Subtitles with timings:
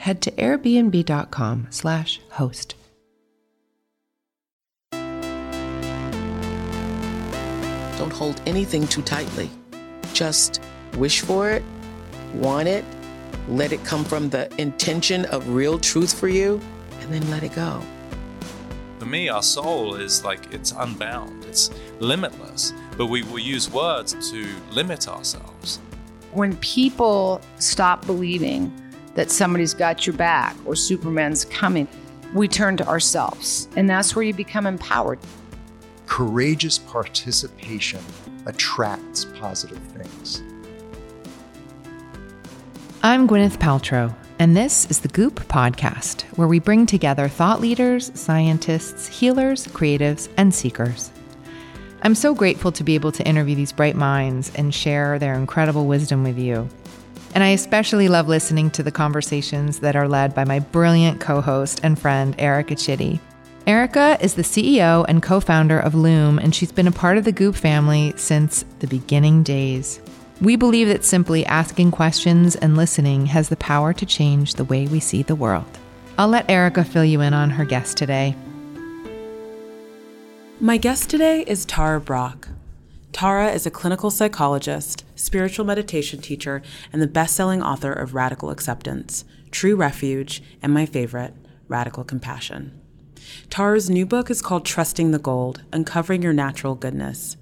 [0.00, 2.74] head to airbnb.com slash host.
[7.98, 9.50] Don't hold anything too tightly.
[10.14, 10.62] Just
[10.96, 11.62] wish for it,
[12.34, 12.82] want it,
[13.48, 16.58] let it come from the intention of real truth for you,
[17.00, 17.82] and then let it go.
[18.98, 24.30] For me, our soul is like it's unbound, it's limitless, but we will use words
[24.30, 25.78] to limit ourselves.
[26.32, 28.72] When people stop believing
[29.14, 31.88] that somebody's got your back or Superman's coming,
[32.34, 33.68] we turn to ourselves.
[33.76, 35.18] And that's where you become empowered.
[36.06, 38.00] Courageous participation
[38.46, 40.42] attracts positive things.
[43.02, 48.10] I'm Gwyneth Paltrow, and this is the Goop Podcast, where we bring together thought leaders,
[48.14, 51.10] scientists, healers, creatives, and seekers.
[52.02, 55.86] I'm so grateful to be able to interview these bright minds and share their incredible
[55.86, 56.68] wisdom with you.
[57.34, 61.40] And I especially love listening to the conversations that are led by my brilliant co
[61.40, 63.20] host and friend, Erica Chidi.
[63.66, 67.24] Erica is the CEO and co founder of Loom, and she's been a part of
[67.24, 70.00] the Goop family since the beginning days.
[70.40, 74.86] We believe that simply asking questions and listening has the power to change the way
[74.86, 75.78] we see the world.
[76.18, 78.34] I'll let Erica fill you in on her guest today.
[80.58, 82.48] My guest today is Tara Brach.
[83.12, 88.50] Tara is a clinical psychologist, spiritual meditation teacher, and the best selling author of Radical
[88.50, 91.34] Acceptance, True Refuge, and my favorite,
[91.68, 92.80] Radical Compassion.
[93.48, 97.36] Tara's new book is called Trusting the Gold Uncovering Your Natural Goodness.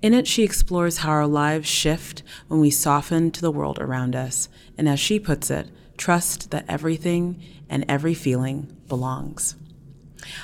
[0.00, 4.14] In it, she explores how our lives shift when we soften to the world around
[4.14, 9.56] us, and as she puts it, trust that everything and every feeling belongs.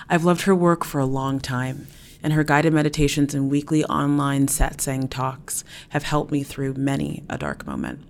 [0.08, 1.86] I've loved her work for a long time,
[2.24, 7.36] and her guided meditations and weekly online satsang talks have helped me through many a
[7.36, 8.00] dark moment.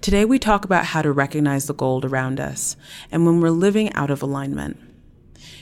[0.00, 2.74] Today, we talk about how to recognize the gold around us
[3.12, 4.78] and when we're living out of alignment.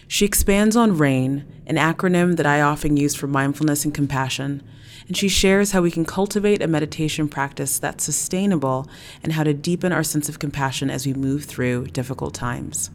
[0.06, 4.62] She expands on RAIN, an acronym that I often use for mindfulness and compassion,
[5.08, 8.86] and she shares how we can cultivate a meditation practice that's sustainable
[9.22, 12.90] and how to deepen our sense of compassion as we move through difficult times.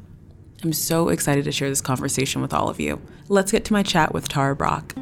[0.64, 3.02] I'm so excited to share this conversation with all of you.
[3.30, 4.94] Let's get to my chat with Tara Brach.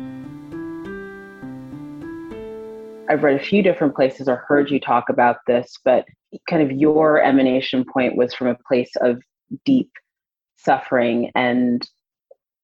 [3.10, 6.06] I've read a few different places or heard you talk about this, but
[6.48, 9.22] kind of your emanation point was from a place of
[9.66, 9.90] deep
[10.58, 11.88] suffering and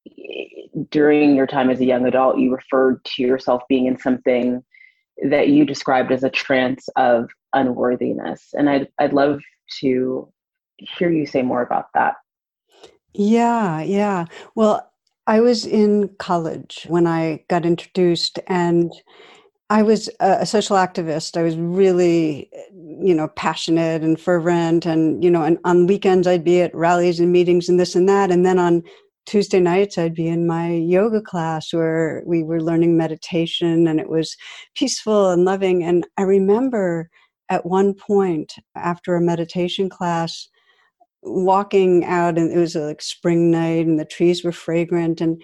[0.05, 0.45] eh,
[0.89, 4.61] during your time as a young adult, you referred to yourself being in something
[5.29, 8.49] that you described as a trance of unworthiness.
[8.53, 9.39] And I'd, I'd love
[9.79, 10.31] to
[10.77, 12.15] hear you say more about that.
[13.13, 14.25] Yeah, yeah.
[14.55, 14.89] Well,
[15.27, 18.91] I was in college when I got introduced, and
[19.69, 21.37] I was a social activist.
[21.37, 26.43] I was really, you know, passionate and fervent, and you know, and on weekends I'd
[26.43, 28.83] be at rallies and meetings and this and that, and then on
[29.25, 34.09] Tuesday nights, I'd be in my yoga class where we were learning meditation and it
[34.09, 34.35] was
[34.75, 35.83] peaceful and loving.
[35.83, 37.09] And I remember
[37.49, 40.49] at one point after a meditation class,
[41.23, 45.21] walking out, and it was like spring night and the trees were fragrant.
[45.21, 45.41] And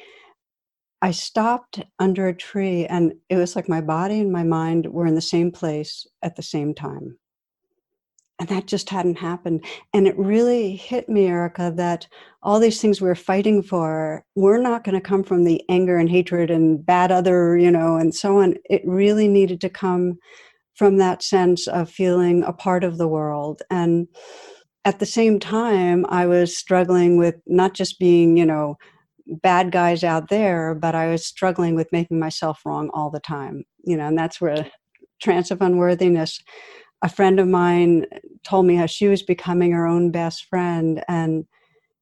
[1.01, 5.07] I stopped under a tree, and it was like my body and my mind were
[5.07, 7.17] in the same place at the same time.
[8.39, 9.65] And that just hadn't happened.
[9.93, 12.07] And it really hit me erica that
[12.41, 16.09] all these things we're fighting for we're not going to come from the anger and
[16.09, 18.55] hatred and bad other you know and so on.
[18.69, 20.19] It really needed to come
[20.79, 23.61] from that sense of feeling a part of the world.
[23.69, 24.07] And
[24.85, 28.77] at the same time i was struggling with not just being you know
[29.43, 33.63] bad guys out there but i was struggling with making myself wrong all the time
[33.83, 34.69] you know and that's where
[35.21, 36.39] trance of unworthiness
[37.01, 38.05] a friend of mine
[38.43, 41.45] told me how she was becoming her own best friend and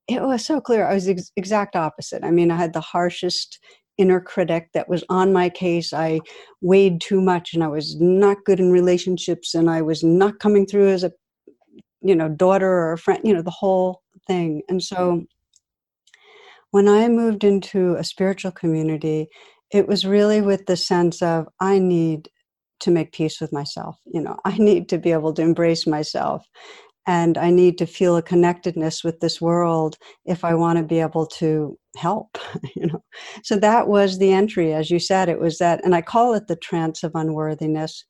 [0.08, 2.82] it was so clear i was the ex- exact opposite i mean i had the
[2.82, 3.60] harshest
[3.98, 5.94] inner critic that was on my case.
[5.94, 6.20] I
[6.62, 10.66] weighed too much and I was not good in relationships and I was not coming
[10.66, 11.12] through as a
[12.02, 14.62] you know daughter or a friend, you know, the whole thing.
[14.70, 15.26] And so
[16.72, 19.28] when I moved into a spiritual community,
[19.72, 22.30] it was really with the sense of I need
[22.82, 23.98] to make peace with myself.
[24.06, 26.46] You know, I need to be able to embrace myself
[27.08, 31.00] and I need to feel a connectedness with this world if I want to be
[31.00, 32.38] able to help.
[32.76, 33.04] You know,
[33.44, 35.30] so that was the entry, as you said.
[35.30, 38.04] It was that, and I call it the trance of unworthiness,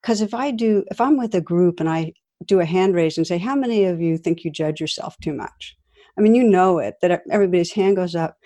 [0.00, 2.12] because if I do, if I'm with a group and I
[2.46, 5.32] do a hand raise and say, "How many of you think you judge yourself too
[5.32, 5.76] much?"
[6.18, 8.36] I mean, you know it that everybody's hand goes up,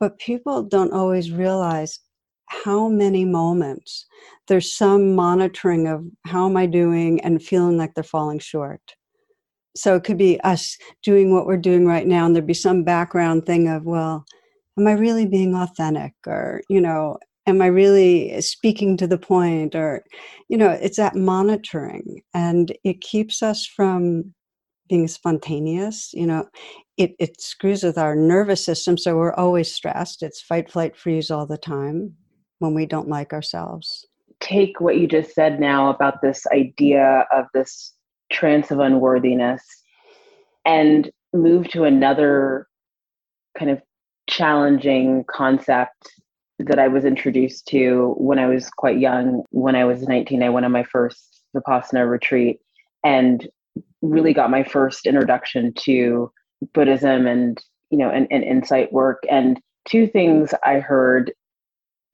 [0.00, 2.00] but people don't always realize
[2.46, 4.06] how many moments
[4.48, 8.94] there's some monitoring of how am I doing and feeling like they're falling short
[9.74, 12.84] so it could be us doing what we're doing right now and there'd be some
[12.84, 14.24] background thing of well
[14.78, 17.16] am i really being authentic or you know
[17.46, 20.04] am i really speaking to the point or
[20.48, 24.32] you know it's that monitoring and it keeps us from
[24.88, 26.44] being spontaneous you know
[26.96, 30.22] it, it screws with our nervous system so we're always stressed.
[30.22, 32.14] It's fight flight freeze all the time
[32.58, 34.06] when we don't like ourselves.
[34.40, 37.94] Take what you just said now about this idea of this
[38.30, 39.62] trance of unworthiness
[40.64, 42.66] and move to another
[43.58, 43.80] kind of
[44.28, 46.12] challenging concept
[46.58, 49.42] that I was introduced to when I was quite young.
[49.50, 52.60] When I was 19, I went on my first Vipassana retreat
[53.04, 53.46] and
[54.00, 56.30] really got my first introduction to
[56.74, 59.22] Buddhism and you know and, and insight work.
[59.30, 61.32] And two things I heard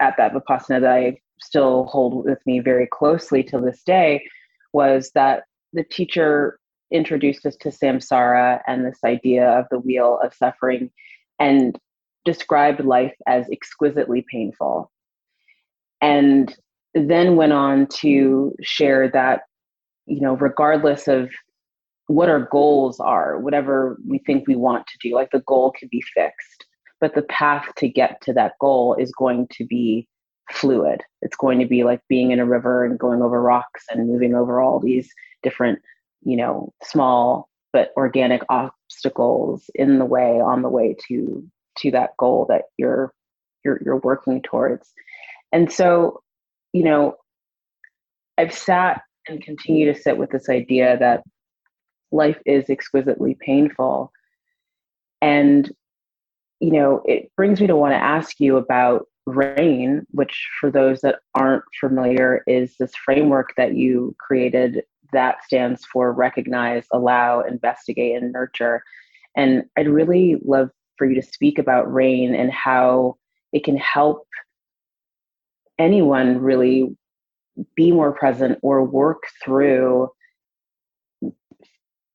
[0.00, 4.24] at that Vipassana that I still hold with me very closely to this day
[4.72, 6.58] was that the teacher
[6.90, 10.90] introduced us to samsara and this idea of the wheel of suffering
[11.38, 11.78] and
[12.24, 14.90] described life as exquisitely painful.
[16.00, 16.54] And
[16.94, 19.42] then went on to share that,
[20.06, 21.30] you know, regardless of
[22.06, 25.88] what our goals are, whatever we think we want to do, like the goal can
[25.90, 26.64] be fixed,
[27.00, 30.08] but the path to get to that goal is going to be
[30.50, 31.02] fluid.
[31.20, 34.34] It's going to be like being in a river and going over rocks and moving
[34.34, 35.10] over all these
[35.42, 35.80] different,
[36.22, 41.46] you know, small but organic obstacles in the way on the way to
[41.78, 43.12] to that goal that you're
[43.64, 44.92] you're you're working towards.
[45.52, 46.22] And so,
[46.72, 47.16] you know,
[48.36, 51.22] I've sat and continue to sit with this idea that
[52.12, 54.12] life is exquisitely painful.
[55.20, 55.70] And,
[56.60, 61.00] you know, it brings me to want to ask you about RAIN, which for those
[61.00, 64.82] that aren't familiar is this framework that you created
[65.12, 68.82] that stands for recognize, allow, investigate, and nurture.
[69.36, 73.16] And I'd really love for you to speak about RAIN and how
[73.52, 74.26] it can help
[75.78, 76.96] anyone really
[77.74, 80.10] be more present or work through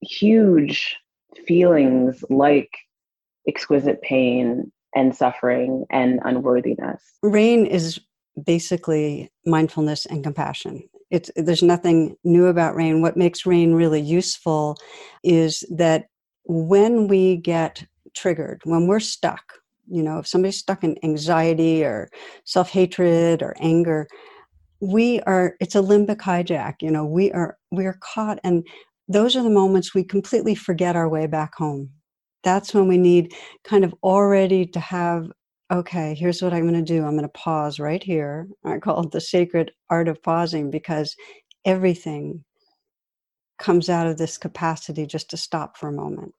[0.02, 0.98] huge
[1.48, 2.70] feelings like
[3.48, 7.02] exquisite pain and suffering and unworthiness.
[7.24, 8.00] Rain is
[8.46, 10.84] basically mindfulness and compassion.
[11.10, 13.02] It's there's nothing new about rain.
[13.02, 14.78] What makes rain really useful
[15.24, 16.06] is that
[16.46, 19.44] when we get triggered, when we're stuck,
[19.88, 22.10] you know, if somebody's stuck in anxiety or
[22.46, 24.08] self-hatred or anger,
[24.80, 28.66] we are it's a limbic hijack, you know, we are we are caught and
[29.08, 31.90] those are the moments we completely forget our way back home.
[32.44, 33.34] That's when we need
[33.64, 35.32] kind of already to have
[35.72, 37.04] okay here's what i'm going to do.
[37.04, 38.48] I'm going to pause right here.
[38.66, 41.16] I call it the sacred art of pausing because
[41.66, 42.44] everything
[43.60, 46.34] comes out of this capacity just to stop for a moment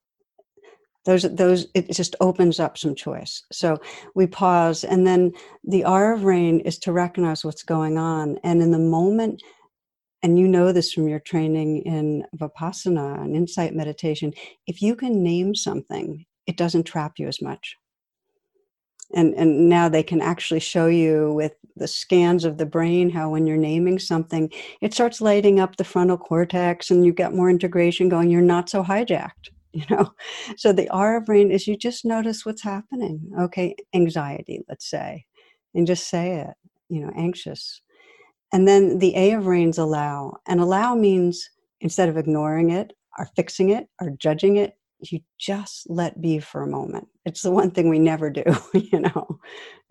[1.05, 3.43] those those it just opens up some choice.
[3.53, 3.79] So
[4.15, 5.33] we pause and then
[5.63, 8.39] the r of rain is to recognize what's going on.
[8.43, 9.43] And in the moment
[10.23, 14.33] and you know this from your training in vipassana and insight meditation
[14.67, 17.77] if you can name something it doesn't trap you as much.
[19.15, 23.29] And and now they can actually show you with the scans of the brain how
[23.29, 27.51] when you're naming something it starts lighting up the frontal cortex and you get more
[27.51, 28.31] integration going.
[28.31, 30.13] You're not so hijacked you know
[30.57, 35.27] so the r of rain is you just notice what's happening okay anxiety let's say
[35.75, 36.55] and just say it
[36.91, 37.83] you know anxious
[38.53, 40.39] and then the A of rains allow.
[40.47, 41.51] And allow means
[41.81, 46.63] instead of ignoring it or fixing it or judging it, you just let be for
[46.63, 47.09] a moment.
[47.27, 49.41] It's the one thing we never do, you know,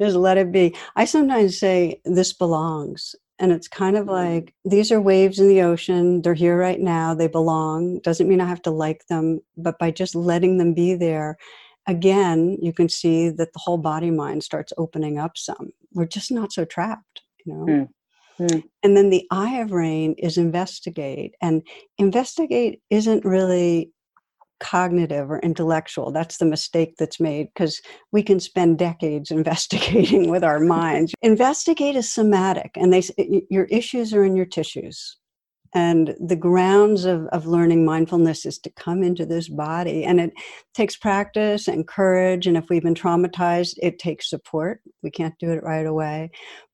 [0.01, 0.75] just let it be.
[0.95, 3.15] I sometimes say, this belongs.
[3.43, 6.21] And it's kind of like these are waves in the ocean.
[6.21, 7.13] They're here right now.
[7.13, 8.00] They belong.
[8.00, 11.38] Doesn't mean I have to like them, but by just letting them be there
[11.85, 15.71] again, you can see that the whole body mind starts opening up some.
[15.91, 17.65] We're just not so trapped, you know.
[17.65, 17.89] Mm.
[18.39, 18.63] Mm.
[18.81, 21.35] And then the I of rain is investigate.
[21.41, 23.91] And investigate isn't really
[24.63, 26.12] cognitive or intellectual.
[26.12, 31.13] That's the mistake that's made because we can spend decades investigating with our minds.
[31.22, 33.03] investigate is somatic, and they
[33.50, 35.17] your issues are in your tissues.
[35.75, 40.03] And the grounds of, of learning mindfulness is to come into this body.
[40.03, 40.32] And it
[40.75, 42.46] takes practice and courage.
[42.46, 44.82] And if we've been traumatized, it takes support.
[45.01, 46.29] We can't do it right away.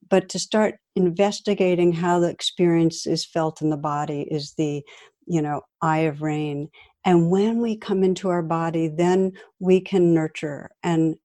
[0.09, 4.83] But to start investigating how the experience is felt in the body is the,
[5.27, 6.67] you know, I of rain.
[7.05, 10.71] And when we come into our body, then we can nurture.
[10.83, 11.15] And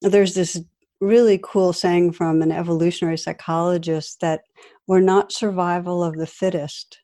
[0.00, 0.60] there's this
[1.00, 4.42] really cool saying from an evolutionary psychologist that
[4.86, 7.00] we're not survival of the fittest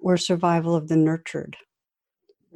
[0.00, 1.56] we're survival of the nurtured.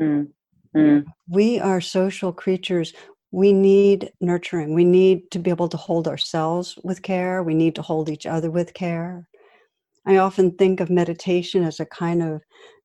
[0.01, 0.29] Mm.
[0.77, 1.05] Mm.
[1.29, 2.93] We are social creatures.
[3.33, 4.75] We need nurturing.
[4.75, 7.43] We need to be able to hold ourselves with care.
[7.43, 9.27] We need to hold each other with care.
[10.07, 12.43] I often think of meditation as a kind of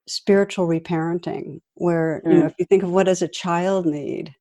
[0.08, 2.32] spiritual reparenting, where, mm.
[2.32, 2.50] you know, mm.
[2.50, 4.34] if you think of what does a child need,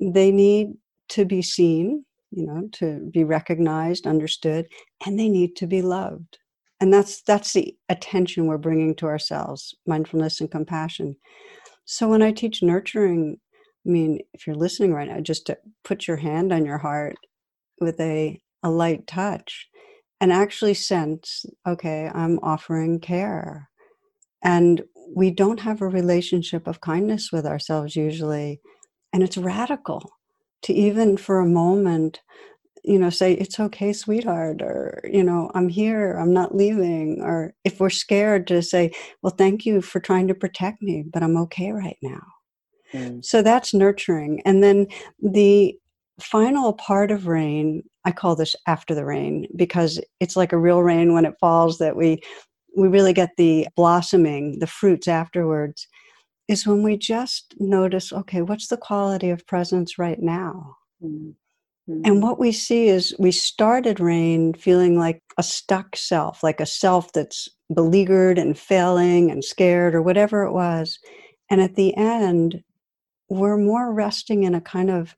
[0.00, 0.74] they need
[1.10, 4.66] to be seen, you know, to be recognized, understood,
[5.06, 6.38] and they need to be loved
[6.80, 11.16] and that's that's the attention we're bringing to ourselves mindfulness and compassion
[11.84, 13.38] so when i teach nurturing
[13.86, 17.16] i mean if you're listening right now just to put your hand on your heart
[17.80, 19.68] with a a light touch
[20.20, 23.68] and actually sense okay i'm offering care
[24.42, 24.82] and
[25.14, 28.60] we don't have a relationship of kindness with ourselves usually
[29.12, 30.12] and it's radical
[30.62, 32.20] to even for a moment
[32.84, 37.54] you know say it's okay sweetheart or you know i'm here i'm not leaving or
[37.64, 38.90] if we're scared to say
[39.22, 42.22] well thank you for trying to protect me but i'm okay right now
[42.92, 43.24] mm.
[43.24, 44.86] so that's nurturing and then
[45.22, 45.74] the
[46.20, 50.82] final part of rain i call this after the rain because it's like a real
[50.82, 52.20] rain when it falls that we
[52.76, 55.86] we really get the blossoming the fruits afterwards
[56.48, 61.34] is when we just notice okay what's the quality of presence right now mm.
[61.88, 62.00] Mm-hmm.
[62.04, 66.66] And what we see is we started rain feeling like a stuck self, like a
[66.66, 70.98] self that's beleaguered and failing and scared or whatever it was.
[71.50, 72.62] And at the end,
[73.28, 75.14] we're more resting in a kind of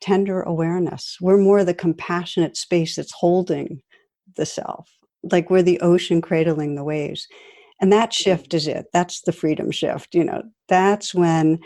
[0.00, 1.16] tender awareness.
[1.20, 3.82] We're more the compassionate space that's holding
[4.36, 4.88] the self,
[5.30, 7.26] like we're the ocean cradling the waves.
[7.80, 8.86] And that shift is it.
[8.92, 10.14] That's the freedom shift.
[10.14, 11.58] You know, that's when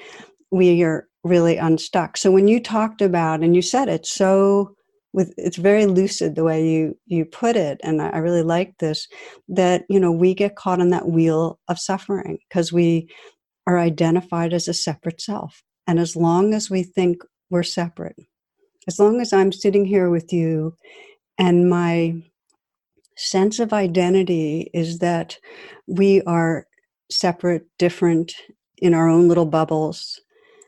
[0.51, 2.17] we are really unstuck.
[2.17, 4.75] So when you talked about and you said it so
[5.13, 9.09] with it's very lucid the way you you put it and I, really like this
[9.49, 13.09] that you know we get caught on that wheel of suffering because we
[13.69, 15.63] are identified as a separate self.
[15.87, 18.17] And as long as we think we're separate,
[18.87, 20.75] as long as I'm sitting here with you
[21.37, 22.15] and my
[23.19, 25.39] sense of identity is that
[25.87, 26.67] we are
[27.11, 28.35] separate, different
[28.79, 30.21] in our own little bubbles,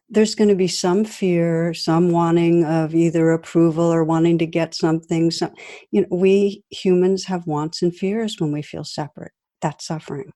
[0.08, 4.74] there's going to be some fear, some wanting of either approval or wanting to get
[4.74, 5.30] something.
[5.30, 5.54] Some,
[5.92, 9.32] you know, we humans have wants and fears when we feel separate.
[9.62, 10.32] That's suffering.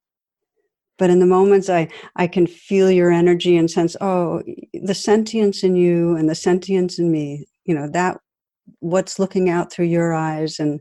[0.97, 4.43] But in the moments I, I can feel your energy and sense, oh,
[4.73, 8.19] the sentience in you and the sentience in me, you know, that
[8.79, 10.81] what's looking out through your eyes and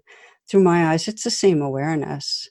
[0.49, 2.47] through my eyes, it's the same awareness.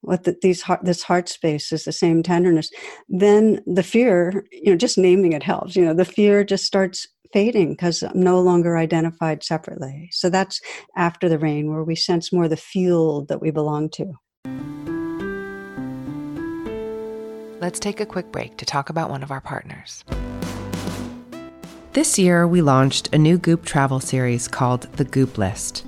[0.00, 2.70] What the, these heart, this heart space is the same tenderness.
[3.08, 7.06] Then the fear you know just naming it helps you know the fear just starts
[7.32, 10.08] fading because i'm no longer identified separately.
[10.12, 10.60] So that's
[10.96, 14.12] after the rain where we sense more the field that we belong to.
[17.60, 20.04] Let's take a quick break to talk about one of our partners.
[21.94, 25.86] This year we launched a new goop travel series called the goop list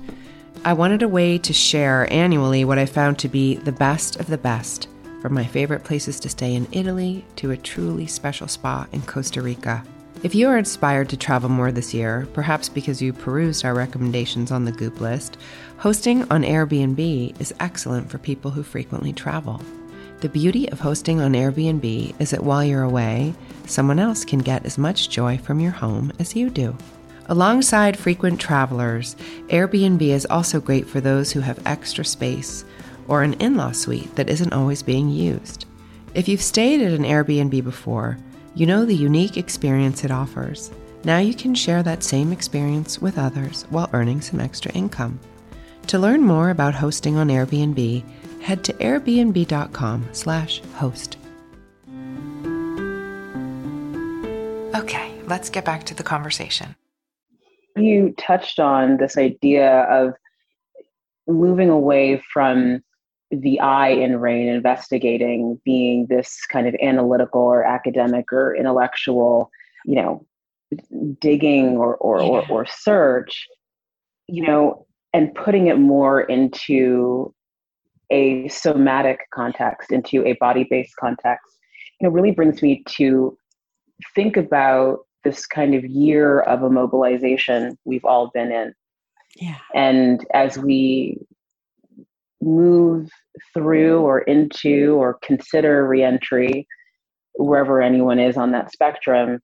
[0.65, 4.27] I wanted a way to share annually what I found to be the best of
[4.27, 4.87] the best,
[5.21, 9.41] from my favorite places to stay in Italy to a truly special spa in Costa
[9.41, 9.83] Rica.
[10.23, 14.51] If you are inspired to travel more this year, perhaps because you perused our recommendations
[14.51, 15.37] on the Goop list,
[15.77, 19.61] hosting on Airbnb is excellent for people who frequently travel.
[20.21, 23.35] The beauty of hosting on Airbnb is that while you're away,
[23.67, 26.75] someone else can get as much joy from your home as you do.
[27.29, 29.17] Alongside frequent travelers,
[29.49, 32.63] Airbnb is also great for those who have extra space
[33.09, 35.65] or an in law suite that isn't always being used.
[36.13, 38.17] If you've stayed at an Airbnb before,
[38.55, 40.71] you know the unique experience it offers.
[41.03, 45.19] Now you can share that same experience with others while earning some extra income.
[45.87, 48.05] To learn more about hosting on Airbnb,
[48.41, 51.17] head to airbnb.com/host.
[54.75, 56.75] Okay, let's get back to the conversation.
[57.77, 60.13] You touched on this idea of
[61.27, 62.81] moving away from
[63.31, 69.51] the I in RAIN investigating being this kind of analytical or academic or intellectual,
[69.85, 70.25] you know,
[71.19, 72.25] digging or or, yeah.
[72.25, 73.47] or, or search,
[74.27, 77.33] you know, and putting it more into
[78.09, 81.57] a somatic context, into a body-based context,
[81.99, 83.37] you know, really brings me to
[84.15, 88.73] think about this kind of year of immobilization we've all been in.
[89.35, 89.57] Yeah.
[89.75, 91.19] And as we
[92.41, 93.09] move
[93.53, 96.67] through or into or consider reentry,
[97.35, 99.39] wherever anyone is on that spectrum,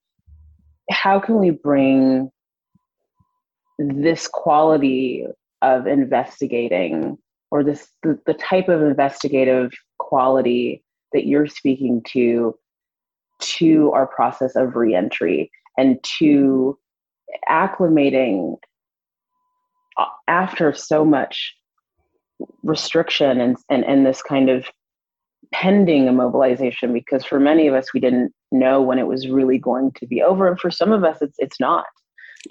[0.89, 2.29] how can we bring
[3.79, 5.25] this quality
[5.61, 7.17] of investigating
[7.51, 12.55] or this the, the type of investigative quality that you're speaking to
[13.39, 16.77] to our process of reentry and to
[17.49, 18.57] acclimating
[19.97, 21.55] uh, after so much
[22.63, 24.65] restriction and, and, and this kind of
[25.51, 29.91] pending immobilization because for many of us we didn't know when it was really going
[29.91, 30.47] to be over.
[30.47, 31.85] And for some of us it's it's not.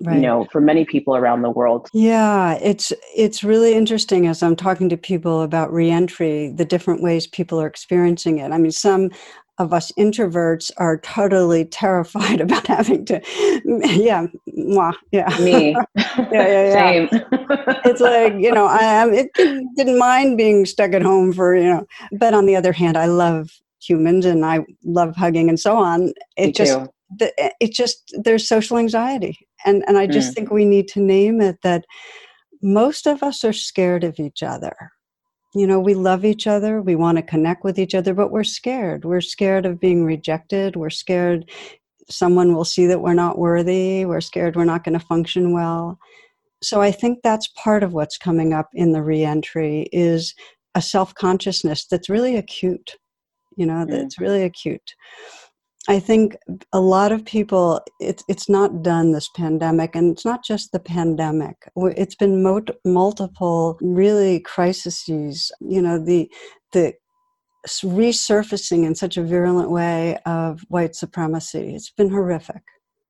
[0.00, 0.16] Right.
[0.16, 1.88] you know for many people around the world.
[1.92, 7.26] Yeah it's it's really interesting as i'm talking to people about reentry the different ways
[7.26, 8.52] people are experiencing it.
[8.52, 9.10] I mean some
[9.58, 13.20] of us introverts are totally terrified about having to
[13.64, 14.26] yeah
[14.58, 15.28] mwah, yeah.
[15.40, 15.76] Me.
[15.96, 16.72] Yeah yeah yeah.
[16.72, 17.08] Same.
[17.84, 21.56] it's like you know i am it didn't, didn't mind being stuck at home for
[21.56, 21.86] you know
[22.18, 23.50] but on the other hand i love
[23.82, 26.12] humans and i love hugging and so on.
[26.36, 26.78] It me just
[27.18, 29.46] the, it just there's social anxiety.
[29.64, 30.34] And and i just mm.
[30.34, 31.84] think we need to name it that
[32.62, 34.92] most of us are scared of each other
[35.54, 38.44] you know we love each other we want to connect with each other but we're
[38.44, 39.04] scared.
[39.04, 40.76] We're scared of being rejected.
[40.76, 41.50] We're scared
[42.10, 44.04] someone will see that we're not worthy.
[44.04, 45.98] We're scared we're not going to function well.
[46.62, 50.34] So i think that's part of what's coming up in the reentry is
[50.74, 52.96] a self-consciousness that's really acute
[53.56, 53.90] you know mm.
[53.90, 54.94] that's really acute
[55.88, 56.36] I think
[56.72, 60.78] a lot of people, it's it's not done this pandemic, and it's not just the
[60.78, 61.56] pandemic.
[61.76, 62.42] It's been
[62.84, 65.04] multiple, really crises.
[65.60, 66.30] You know, the
[66.72, 66.94] the
[67.66, 71.74] resurfacing in such a virulent way of white supremacy.
[71.74, 72.62] It's been horrific,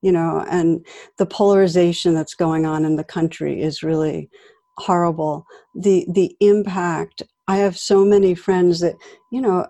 [0.03, 0.85] you know, and
[1.19, 4.31] the polarization that's going on in the country is really
[4.79, 5.45] horrible.
[5.75, 7.23] The the impact.
[7.49, 8.95] I have so many friends that
[9.31, 9.67] you know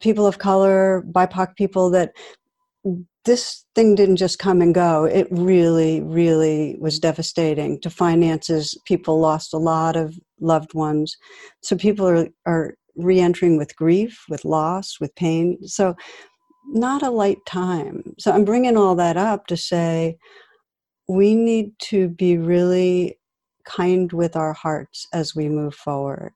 [0.00, 2.12] people of color, BIPOC people that
[3.24, 5.04] this thing didn't just come and go.
[5.04, 8.78] It really, really was devastating to finances.
[8.86, 11.16] People lost a lot of loved ones.
[11.62, 15.66] So people are, are re-entering with grief, with loss, with pain.
[15.66, 15.96] So
[16.68, 18.14] not a light time.
[18.18, 20.16] So I'm bringing all that up to say
[21.08, 23.18] we need to be really
[23.64, 26.32] kind with our hearts as we move forward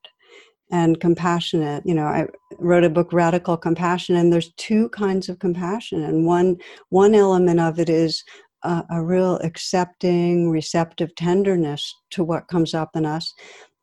[0.70, 1.83] and compassionate.
[1.87, 2.26] You know, I
[2.59, 6.02] wrote a book, Radical Compassion, and there's two kinds of compassion.
[6.02, 6.57] And one
[6.90, 8.22] one element of it is
[8.62, 13.33] a, a real accepting, receptive tenderness to what comes up in us.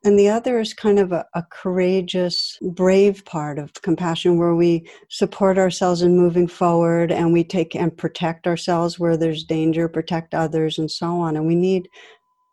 [0.04, 4.88] And the other is kind of a, a, courageous, brave part of compassion where we
[5.08, 10.32] support ourselves in moving forward and we take and protect ourselves where there's danger, protect
[10.32, 11.34] others, and so on.
[11.34, 11.88] And we need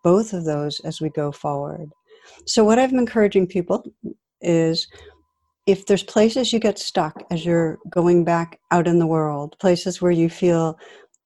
[0.03, 1.91] both of those as we go forward.
[2.47, 3.85] So, what I'm encouraging people
[4.43, 4.87] is
[5.65, 10.01] if there's places you get stuck as you're going back out in the world, places
[10.01, 10.77] where you feel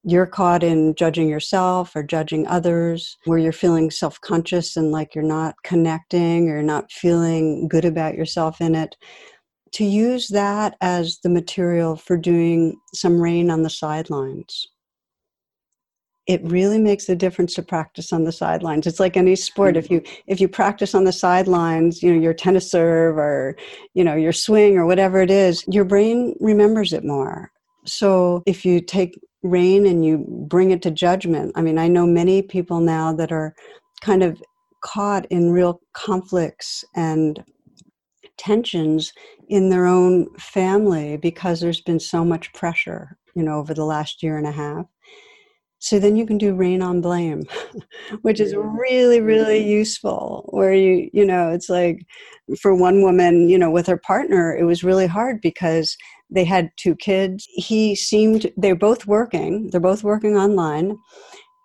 [0.04, 5.16] you're caught in judging yourself or judging others, where you're feeling self conscious and like
[5.16, 8.96] you're not connecting or not feeling good about yourself in it,
[9.74, 14.68] to use that as the material for doing some rain on the sidelines
[16.28, 18.86] it really makes a difference to practice on the sidelines.
[18.86, 19.78] It's like any sport.
[19.78, 23.56] If you if you practice on the sidelines you know your tennis serve or
[23.94, 27.52] you know your swing or whatever it is your brain remembers it more.
[27.86, 32.06] So if you take rain and you bring it to judgment i mean i know
[32.06, 33.56] many people now that are
[34.02, 34.42] kind of
[34.82, 37.44] caught in real conflicts and
[38.38, 39.14] tensions
[39.50, 44.24] in their own family because there's been so much pressure you know over the last
[44.24, 44.86] year and a half
[45.80, 47.44] so then you can do rain on blame,
[48.22, 49.70] which is really, really mm-hmm.
[49.70, 50.50] useful.
[50.50, 52.06] Where you, you know, it's like
[52.60, 55.96] for one woman, you know, with her partner, it was really hard because
[56.30, 57.48] they had two kids.
[57.50, 60.98] He seemed, they're both working, they're both working online.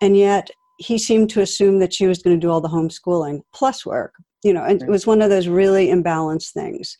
[0.00, 3.40] And yet he seemed to assume that she was going to do all the homeschooling
[3.54, 6.96] plus work, you know, and it was one of those really imbalanced things.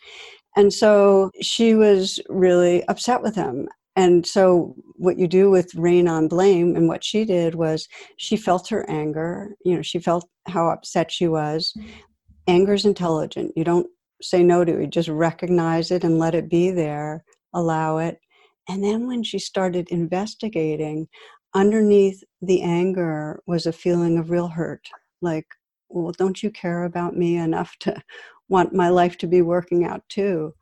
[0.57, 6.09] And so she was really upset with him and so what you do with rain
[6.09, 10.29] on blame and what she did was she felt her anger you know she felt
[10.47, 11.73] how upset she was.
[11.79, 11.91] Mm-hmm.
[12.49, 13.53] Anger is intelligent.
[13.55, 13.87] You don't
[14.21, 14.91] say no to it.
[14.91, 17.25] Just recognize it and let it be there
[17.55, 18.19] allow it.
[18.69, 21.09] And then when she started investigating
[21.55, 24.89] underneath the anger was a feeling of real hurt
[25.21, 25.47] like
[25.91, 27.95] well don't you care about me enough to
[28.49, 30.55] want my life to be working out too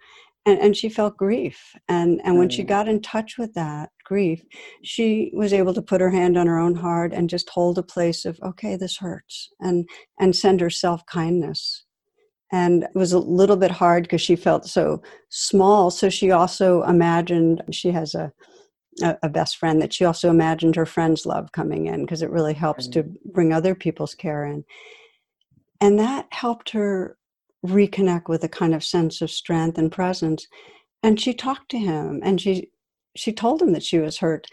[0.47, 2.69] and, and she felt grief and and when she mm.
[2.69, 4.43] got in touch with that grief
[4.83, 7.83] she was able to put her hand on her own heart and just hold a
[7.83, 11.85] place of okay this hurts and and send herself kindness
[12.53, 16.83] and it was a little bit hard because she felt so small so she also
[16.85, 18.33] imagined she has a
[19.03, 22.55] a, best friend that she also imagined her friend's love coming in because it really
[22.55, 24.65] helps to bring other people's care in.
[25.81, 27.17] And that helped her
[27.67, 30.47] reconnect with a kind of sense of strength and presence.
[31.03, 32.71] And she talked to him and she
[33.17, 34.47] she told him that she was hurt.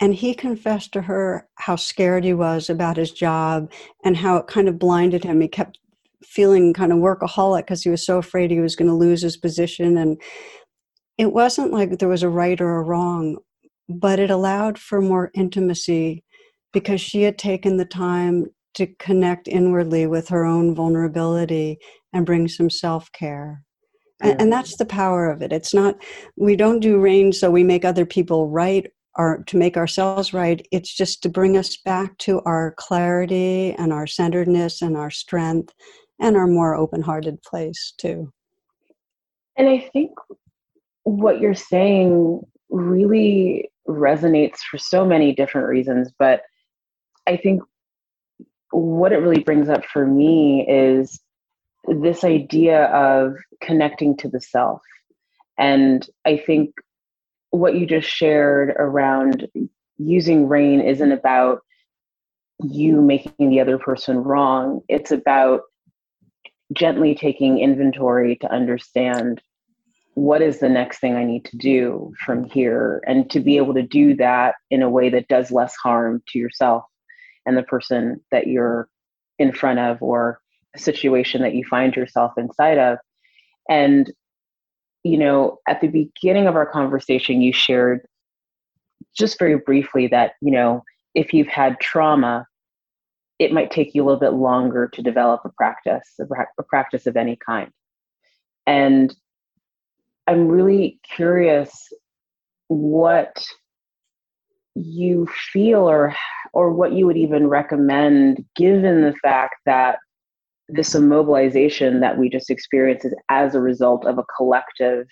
[0.00, 3.72] And he confessed to her how scared he was about his job
[4.04, 5.40] and how it kind of blinded him.
[5.40, 5.78] He kept
[6.24, 9.36] feeling kind of workaholic because he was so afraid he was going to lose his
[9.36, 9.96] position.
[9.98, 10.20] And
[11.16, 13.38] it wasn't like there was a right or a wrong
[13.88, 16.22] but it allowed for more intimacy
[16.72, 21.78] because she had taken the time to connect inwardly with her own vulnerability
[22.12, 23.62] and bring some self care.
[24.20, 25.52] And, and, that's the power of it.
[25.52, 25.96] It's not,
[26.36, 30.66] we don't do rain so we make other people right or to make ourselves right.
[30.72, 35.72] It's just to bring us back to our clarity and our centeredness and our strength
[36.20, 38.32] and our more open hearted place, too.
[39.56, 40.10] And I think
[41.04, 46.42] what you're saying really resonates for so many different reasons, but
[47.26, 47.62] I think
[48.70, 51.20] what it really brings up for me is
[51.86, 54.82] this idea of connecting to the self.
[55.58, 56.74] And I think
[57.50, 59.48] what you just shared around
[59.96, 61.60] using rain isn't about
[62.62, 64.80] you making the other person wrong.
[64.88, 65.62] It's about
[66.72, 69.40] gently taking inventory to understand
[70.14, 73.74] what is the next thing I need to do from here and to be able
[73.74, 76.84] to do that in a way that does less harm to yourself
[77.48, 78.88] and the person that you're
[79.38, 80.38] in front of or
[80.76, 82.98] a situation that you find yourself inside of.
[83.70, 84.12] And,
[85.02, 88.06] you know, at the beginning of our conversation, you shared
[89.16, 90.84] just very briefly that, you know,
[91.14, 92.46] if you've had trauma,
[93.38, 97.16] it might take you a little bit longer to develop a practice, a, practice of
[97.16, 97.70] any kind.
[98.66, 99.14] And
[100.26, 101.90] I'm really curious
[102.66, 103.42] what
[104.74, 106.14] you feel or
[106.52, 109.98] or what you would even recommend given the fact that
[110.68, 115.06] this immobilization that we just experienced is as a result of a collective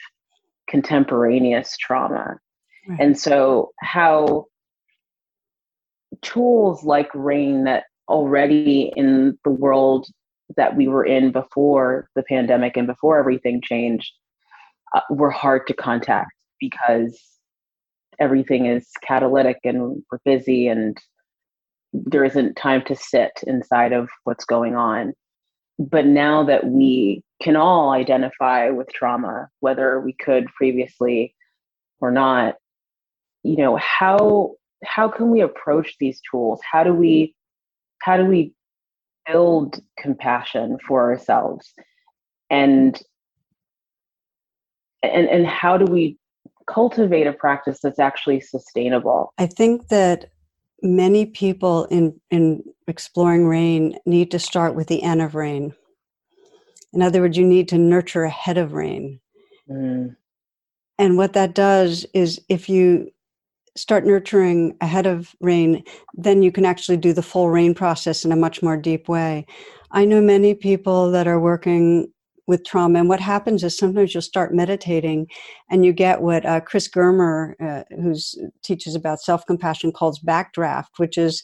[0.69, 2.37] contemporaneous trauma
[2.89, 3.01] right.
[3.01, 4.45] and so how
[6.23, 10.07] tools like rain that already in the world
[10.57, 14.13] that we were in before the pandemic and before everything changed
[14.95, 17.21] uh, were hard to contact because
[18.21, 20.97] everything is catalytic and we're busy and
[21.93, 25.15] there isn't time to sit inside of what's going on.
[25.79, 31.35] But now that we can all identify with trauma, whether we could previously
[32.01, 32.55] or not,
[33.43, 36.61] you know, how how can we approach these tools?
[36.71, 37.35] How do we
[37.99, 38.53] how do we
[39.27, 41.73] build compassion for ourselves?
[42.51, 43.01] And
[45.03, 46.19] and and how do we
[46.67, 49.33] cultivate a practice that's actually sustainable?
[49.39, 50.31] I think that
[50.83, 55.75] many people in in exploring rain need to start with the end of rain.
[56.93, 59.21] In other words, you need to nurture ahead of rain.
[59.69, 60.17] Mm.
[60.99, 63.11] And what that does is if you
[63.77, 65.85] start nurturing ahead of rain,
[66.15, 69.47] then you can actually do the full rain process in a much more deep way.
[69.91, 72.11] I know many people that are working
[72.47, 72.99] with trauma.
[73.01, 75.27] And what happens is sometimes you'll start meditating
[75.71, 78.15] and you get what uh, Chris Germer, uh, who
[78.63, 81.43] teaches about self compassion, calls backdraft, which is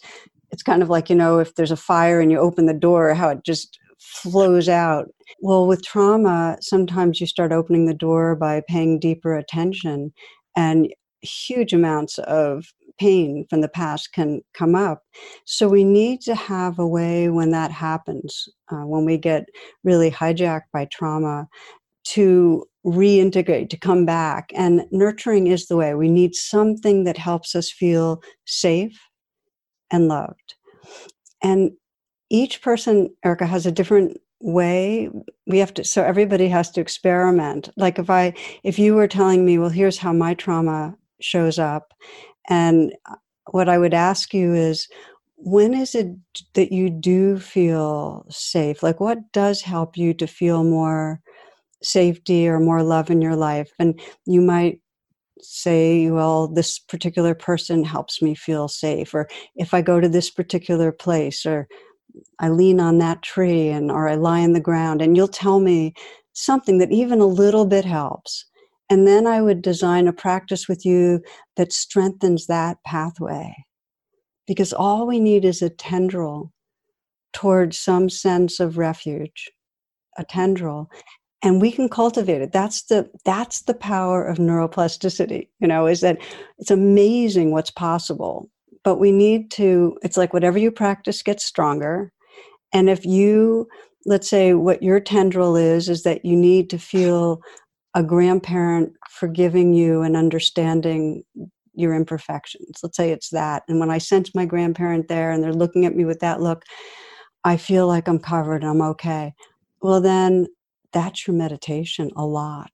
[0.50, 3.14] it's kind of like, you know, if there's a fire and you open the door,
[3.14, 5.06] how it just flows out.
[5.40, 10.12] Well, with trauma, sometimes you start opening the door by paying deeper attention
[10.56, 12.66] and huge amounts of
[13.02, 15.02] pain from the past can come up.
[15.44, 19.44] So we need to have a way when that happens, uh, when we get
[19.82, 21.48] really hijacked by trauma,
[22.04, 24.52] to reintegrate, to come back.
[24.54, 25.94] And nurturing is the way.
[25.94, 28.98] We need something that helps us feel safe
[29.90, 30.54] and loved.
[31.42, 31.72] And
[32.30, 35.08] each person, Erica, has a different way
[35.46, 38.34] we have to so everybody has to experiment like if i
[38.64, 41.94] if you were telling me well here's how my trauma shows up.
[42.48, 43.16] And uh,
[43.50, 44.88] what I would ask you is
[45.36, 46.06] when is it
[46.54, 48.82] that you do feel safe?
[48.82, 51.20] Like, what does help you to feel more
[51.82, 53.72] safety or more love in your life?
[53.78, 54.80] And you might
[55.40, 60.30] say, well, this particular person helps me feel safe, or if I go to this
[60.30, 61.66] particular place, or
[62.38, 65.58] I lean on that tree, and or I lie in the ground, and you'll tell
[65.58, 65.94] me
[66.34, 68.44] something that even a little bit helps.
[68.92, 71.22] And then I would design a practice with you
[71.56, 73.64] that strengthens that pathway.
[74.46, 76.52] Because all we need is a tendril
[77.32, 79.50] towards some sense of refuge
[80.18, 80.90] a tendril
[81.40, 82.52] and we can cultivate it.
[82.52, 86.18] That's the that's the power of neuroplasticity you know is that
[86.58, 88.50] it's amazing what's possible.
[88.84, 92.12] But we need to it's like whatever you practice gets stronger.
[92.74, 93.68] And if you
[94.04, 97.40] let's say what your tendril is is that you need to feel
[97.94, 101.24] a grandparent forgiving you and understanding
[101.74, 102.80] your imperfections.
[102.82, 103.62] Let's say it's that.
[103.68, 106.64] And when I sense my grandparent there and they're looking at me with that look,
[107.44, 109.34] I feel like I'm covered, I'm okay.
[109.80, 110.46] Well, then
[110.92, 112.70] that's your meditation a lot.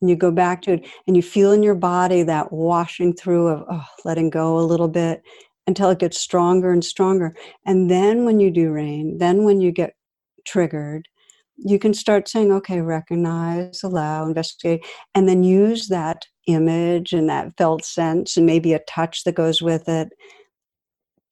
[0.00, 3.48] And you go back to it and you feel in your body that washing through
[3.48, 5.22] of oh, letting go a little bit
[5.66, 7.34] until it gets stronger and stronger.
[7.64, 9.94] And then when you do rain, then when you get
[10.46, 11.08] triggered,
[11.58, 17.52] you can start saying, okay, recognize, allow, investigate, and then use that image and that
[17.56, 20.08] felt sense and maybe a touch that goes with it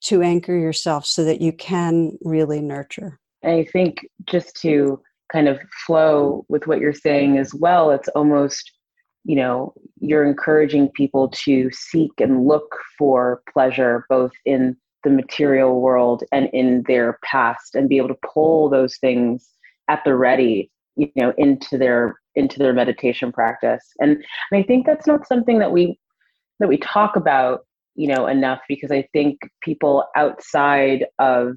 [0.02, 3.18] to anchor yourself so that you can really nurture.
[3.44, 5.00] I think just to
[5.32, 8.72] kind of flow with what you're saying as well, it's almost,
[9.24, 15.80] you know, you're encouraging people to seek and look for pleasure both in the material
[15.80, 19.53] world and in their past and be able to pull those things
[19.88, 23.84] at the ready you know into their into their meditation practice.
[24.00, 25.98] And, and i think that's not something that we
[26.60, 31.54] that we talk about you know enough because i think people outside of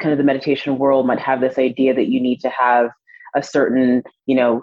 [0.00, 2.90] kind of the meditation world might have this idea that you need to have
[3.34, 4.62] a certain you know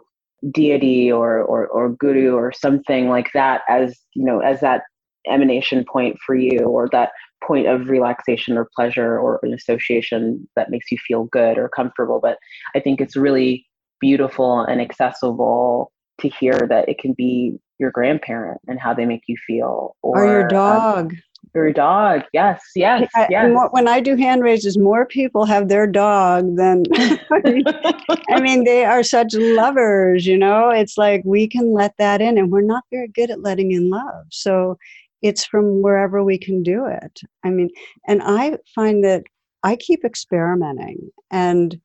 [0.52, 4.84] deity or or, or guru or something like that as you know as that
[5.30, 7.12] emanation point for you or that
[7.44, 12.20] point of relaxation or pleasure or an association that makes you feel good or comfortable.
[12.22, 12.38] But
[12.76, 13.66] I think it's really
[14.00, 19.24] beautiful and accessible to hear that it can be your grandparent and how they make
[19.28, 21.14] you feel or, or your um, dog.
[21.14, 21.22] Um,
[21.54, 23.52] your dog, yes, yes, yes.
[23.72, 26.84] when I do hand raises, more people have their dog than.
[26.94, 30.70] I mean, they are such lovers, you know.
[30.70, 33.90] It's like we can let that in, and we're not very good at letting in
[33.90, 34.28] love.
[34.30, 34.78] So
[35.22, 37.20] it's from wherever we can do it.
[37.44, 37.70] I mean,
[38.08, 39.24] and I find that
[39.64, 41.80] I keep experimenting and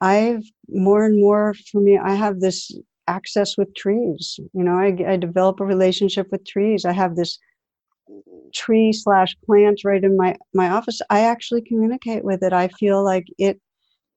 [0.00, 2.72] I've more and more for me, I have this
[3.06, 4.40] access with trees.
[4.54, 6.84] You know, I, I develop a relationship with trees.
[6.84, 7.38] I have this
[8.54, 11.00] tree slash plant right in my my office.
[11.10, 12.52] I actually communicate with it.
[12.52, 13.60] I feel like it.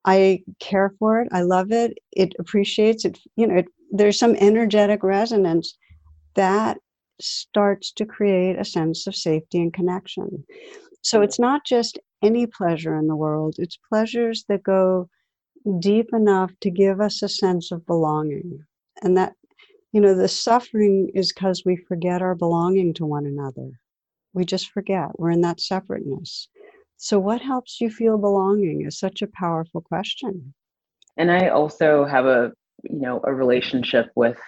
[0.06, 1.28] I care for it.
[1.32, 1.98] I love it.
[2.12, 3.18] It appreciates it.
[3.36, 5.76] You know, it, there's some energetic resonance
[6.34, 6.78] that
[7.20, 10.44] starts to create a sense of safety and connection.
[11.02, 11.24] So mm.
[11.24, 15.08] it's not just any pleasure in the world, it's pleasures that go
[15.78, 18.64] deep enough to give us a sense of belonging.
[19.02, 19.34] And that,
[19.92, 23.70] you know, the suffering is because we forget our belonging to one another.
[24.32, 25.18] We just forget.
[25.18, 26.48] We're in that separateness.
[26.96, 30.54] So, what helps you feel belonging is such a powerful question.
[31.16, 34.38] And I also have a, you know, a relationship with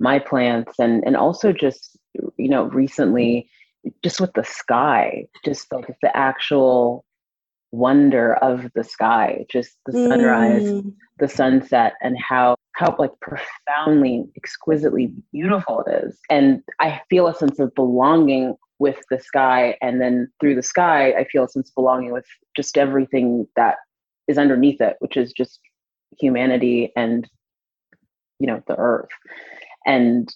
[0.00, 1.96] my plants and and also just
[2.36, 3.48] you know recently
[4.02, 7.04] just with the sky just like the actual
[7.70, 10.94] wonder of the sky just the sunrise mm.
[11.18, 17.34] the sunset and how how like profoundly exquisitely beautiful it is and i feel a
[17.34, 21.68] sense of belonging with the sky and then through the sky i feel a sense
[21.68, 22.24] of belonging with
[22.56, 23.76] just everything that
[24.28, 25.60] is underneath it which is just
[26.18, 27.28] humanity and
[28.38, 29.08] you know the earth
[29.88, 30.32] and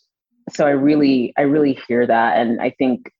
[0.51, 3.13] so i really i really hear that and i think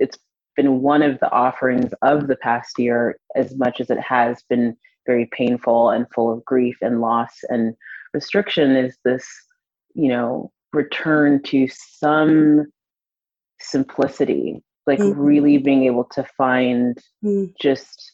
[0.00, 0.18] it's
[0.56, 4.76] been one of the offerings of the past year as much as it has been
[5.06, 7.74] very painful and full of grief and loss and
[8.12, 9.28] restriction is this
[9.94, 12.66] you know return to some
[13.60, 15.20] simplicity like mm-hmm.
[15.20, 17.52] really being able to find mm-hmm.
[17.60, 18.12] just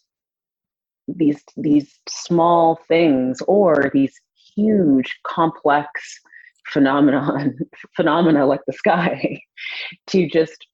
[1.08, 4.14] these these small things or these
[4.54, 6.20] huge complex
[6.66, 7.58] phenomenon
[7.96, 9.40] phenomena like the sky
[10.06, 10.66] to just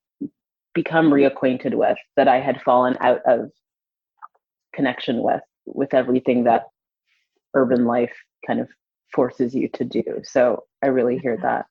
[0.75, 3.51] become reacquainted with that I had fallen out of
[4.75, 6.65] connection with with everything that
[7.55, 8.15] urban life
[8.47, 8.69] kind of
[9.13, 10.05] forces you to do.
[10.23, 11.47] So I really hear mm-hmm.
[11.47, 11.67] that.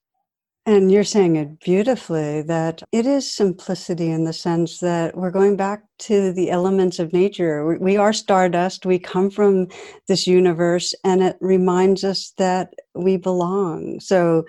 [0.67, 5.56] And you're saying it beautifully that it is simplicity in the sense that we're going
[5.56, 7.77] back to the elements of nature.
[7.80, 9.69] We are stardust, we come from
[10.10, 14.01] this universe, and it reminds us that we belong.
[14.01, 14.43] So,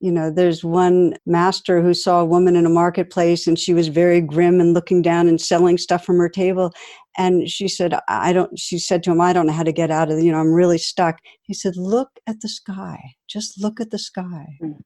[0.00, 3.88] you know, there's one master who saw a woman in a marketplace and she was
[3.88, 6.72] very grim and looking down and selling stuff from her table.
[7.18, 9.90] And she said, I don't, she said to him, I don't know how to get
[9.90, 11.18] out of, you know, I'm really stuck.
[11.42, 13.16] He said, Look at the sky.
[13.26, 14.56] Just look at the sky.
[14.62, 14.78] Mm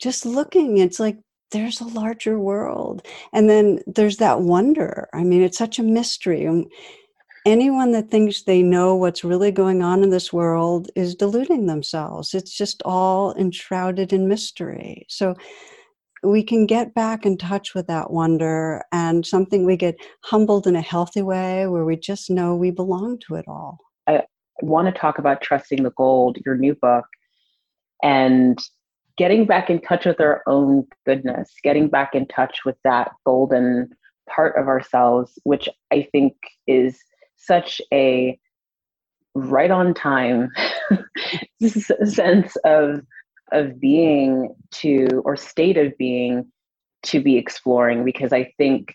[0.00, 1.18] just looking, it's like
[1.50, 3.06] there's a larger world.
[3.32, 5.08] And then there's that wonder.
[5.12, 6.44] I mean, it's such a mystery.
[6.44, 6.70] And
[7.44, 12.34] anyone that thinks they know what's really going on in this world is deluding themselves.
[12.34, 15.06] It's just all enshrouded in mystery.
[15.08, 15.34] So
[16.22, 20.76] we can get back in touch with that wonder and something we get humbled in
[20.76, 23.78] a healthy way where we just know we belong to it all.
[24.06, 24.22] I
[24.60, 27.06] want to talk about Trusting the Gold, your new book.
[28.02, 28.58] And
[29.20, 33.86] getting back in touch with our own goodness, getting back in touch with that golden
[34.26, 36.32] part of ourselves, which I think
[36.66, 36.98] is
[37.36, 38.38] such a
[39.34, 40.48] right on time
[41.68, 43.02] sense of
[43.52, 46.50] of being to or state of being
[47.02, 48.94] to be exploring because I think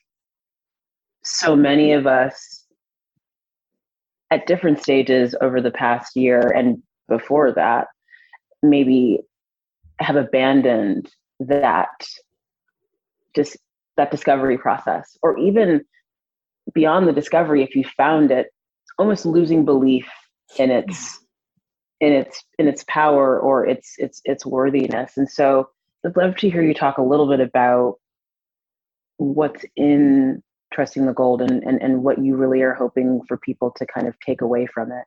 [1.24, 2.66] so many of us
[4.32, 7.90] at different stages over the past year and before that
[8.64, 9.20] maybe
[10.00, 12.08] have abandoned that
[13.36, 13.58] just
[13.98, 15.82] that discovery process or even
[16.74, 18.48] beyond the discovery if you found it
[18.98, 20.08] almost losing belief
[20.58, 21.20] in its
[22.00, 25.18] in its in its power or its its its worthiness.
[25.18, 25.70] And so
[26.06, 27.96] i'd love to hear you talk a little bit about
[29.18, 33.72] what's in trusting the gold and, and and what you really are hoping for people
[33.78, 35.06] to kind of take away from it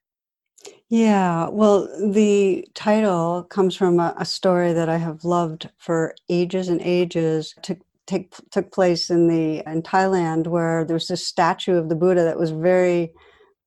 [0.88, 6.68] yeah, well, the title comes from a, a, story that I have loved for ages
[6.68, 7.54] and ages.
[7.62, 11.94] Took take took place in the in Thailand, where there was this statue of the
[11.94, 13.12] Buddha that was very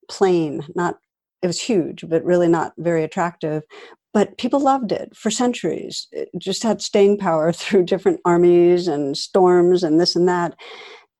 [0.08, 0.98] plain, not
[1.42, 3.62] it was huge, but really not very attractive.
[4.12, 6.08] But people loved it for centuries.
[6.12, 10.54] It just had staying power through different armies and storms and this and that.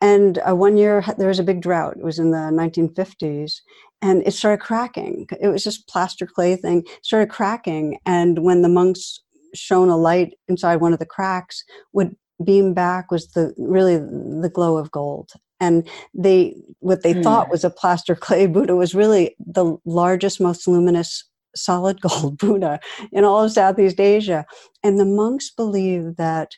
[0.00, 1.96] And uh, one year there was a big drought.
[1.96, 3.60] It was in the 1950s,
[4.02, 5.26] and it started cracking.
[5.40, 6.80] It was just plaster clay thing.
[6.80, 9.20] It started cracking, and when the monks
[9.54, 12.08] shone a light inside one of the cracks, what
[12.44, 15.30] beam back was the really the glow of gold.
[15.60, 17.22] And they what they mm.
[17.22, 22.80] thought was a plaster clay Buddha was really the largest, most luminous solid gold Buddha
[23.12, 24.44] in all of Southeast Asia.
[24.82, 26.52] And the monks believed that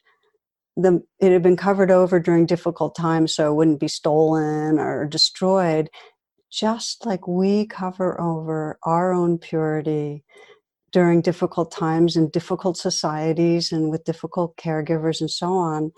[0.77, 5.07] the it had been covered over during difficult times so it wouldn't be stolen or
[5.07, 5.89] destroyed
[6.55, 10.25] just like we cover over our own purity
[10.93, 15.90] during difficult times in difficult societies and with difficult caregivers and so on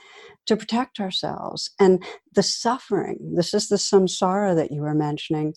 [0.47, 1.71] to protect ourselves.
[1.79, 2.03] And
[2.35, 5.53] the suffering this is the samsara that you were mentioning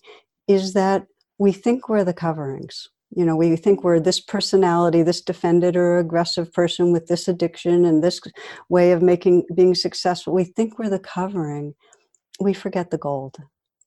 [0.46, 1.06] is that
[1.38, 2.86] we think we're the coverings.
[3.16, 7.86] You know we think we're this personality this defended or aggressive person with this addiction
[7.86, 8.20] and this
[8.68, 10.34] way of making being successful.
[10.34, 11.74] We think we're the covering.
[12.38, 13.38] We forget the gold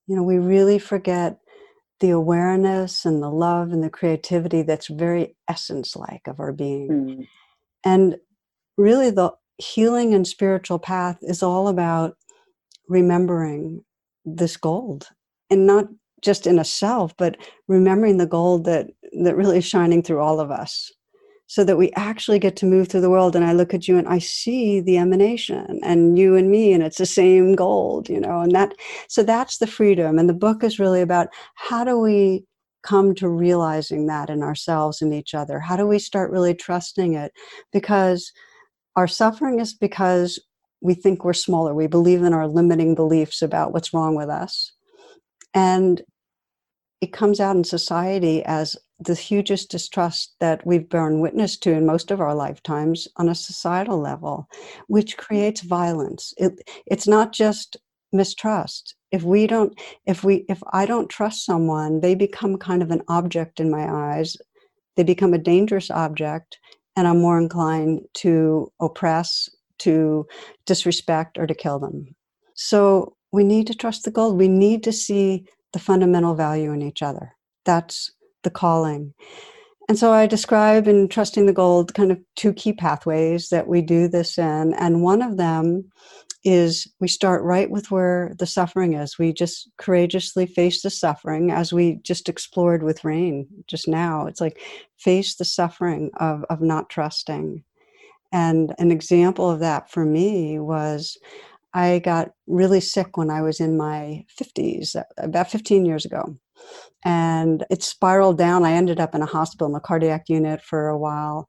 [0.08, 1.39] you know we really forget
[2.00, 6.89] the awareness and the love and the creativity that's very essence like of our being
[6.89, 7.28] mm.
[7.86, 8.18] and
[8.78, 12.18] really the healing and spiritual path is all about
[12.88, 13.84] remembering
[14.26, 15.08] this gold
[15.50, 15.86] and not
[16.22, 17.38] just in a self, but
[17.68, 18.88] remembering the gold that
[19.24, 20.92] that really is shining through all of us
[21.54, 23.96] so that we actually get to move through the world and i look at you
[23.96, 28.20] and i see the emanation and you and me and it's the same gold you
[28.20, 28.74] know and that
[29.08, 32.44] so that's the freedom and the book is really about how do we
[32.82, 35.60] come to realizing that in ourselves and each other?
[35.60, 37.32] How do we start really trusting it?
[37.72, 38.34] Because
[38.98, 40.38] our suffering is because
[40.82, 41.74] we think we're smaller.
[41.74, 44.74] We believe in our limiting beliefs about what's wrong with us
[45.54, 46.02] and
[47.00, 51.86] it comes out in society as the hugest distrust that we've borne witness to in
[51.86, 54.47] most of our lifetimes on a societal level,
[54.88, 56.34] which creates violence.
[56.38, 57.77] It, it's not just
[58.12, 58.95] mistrust.
[59.12, 63.01] If we don't, if we, if I don't trust someone, they become kind of an
[63.07, 64.38] object in my eyes.
[64.95, 66.59] They become a dangerous object,
[66.95, 69.49] and I'm more inclined to oppress,
[69.80, 70.28] to
[70.65, 72.15] disrespect, or to kill them.
[72.53, 74.38] So we need to trust the gold.
[74.38, 77.36] We need to see the fundamental value in each other.
[77.65, 78.11] That's
[78.44, 79.14] the calling.
[79.89, 83.82] And so I describe in Trusting the Gold kind of two key pathways that we
[83.82, 84.74] do this in.
[84.76, 85.91] And one of them
[86.46, 89.18] is we start right with where the suffering is.
[89.18, 94.28] We just courageously face the suffering as we just explored with Rain just now.
[94.28, 94.60] It's like
[94.98, 97.64] face the suffering of, of not trusting.
[98.32, 101.18] And an example of that for me was
[101.74, 106.38] I got really sick when I was in my 50s, uh, about 15 years ago.
[107.06, 108.64] And it spiraled down.
[108.64, 111.47] I ended up in a hospital in a cardiac unit for a while.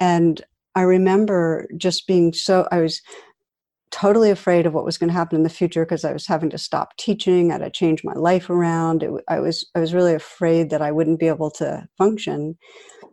[0.00, 0.42] And
[0.74, 3.00] I remember just being so, I was
[3.90, 6.50] totally afraid of what was going to happen in the future because I was having
[6.50, 9.02] to stop teaching, I had to change my life around.
[9.02, 12.58] It, I was I was really afraid that I wouldn't be able to function.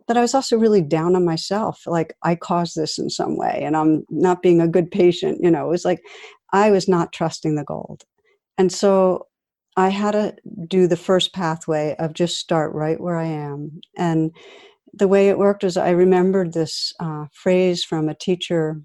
[0.06, 3.62] But I was also really down on myself, like I caused this in some way,
[3.62, 5.38] and I'm not being a good patient.
[5.42, 6.02] You know, it was like
[6.52, 8.04] I was not trusting the gold,
[8.58, 9.26] and so
[9.76, 10.36] I had to
[10.68, 13.80] do the first pathway of just start right where I am.
[13.96, 14.32] And
[14.92, 18.80] the way it worked was I remembered this uh, phrase from a teacher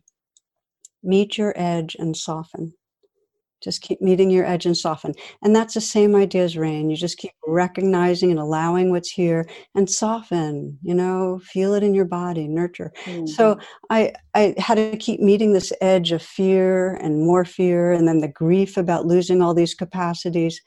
[1.03, 2.73] meet your edge and soften.
[3.61, 5.13] Just keep meeting your edge and soften.
[5.43, 6.89] And that's the same idea as rain.
[6.89, 11.93] You just keep recognizing and allowing what's here and soften, you know, feel it in
[11.93, 12.91] your body, nurture.
[13.05, 13.27] Mm-hmm.
[13.27, 13.57] So
[13.89, 18.19] I, I had to keep meeting this edge of fear and more fear, and then
[18.19, 20.61] the grief about losing all these capacities.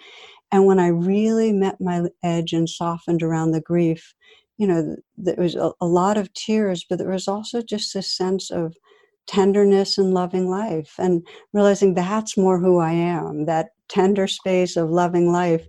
[0.51, 4.15] And when I really met my edge and softened around the grief,
[4.59, 8.15] you know, there was a, a lot of tears, but there was also just this
[8.15, 8.77] sense of
[9.27, 14.91] tenderness and loving life and realizing that's more who I am, that tender space of
[14.91, 15.67] loving life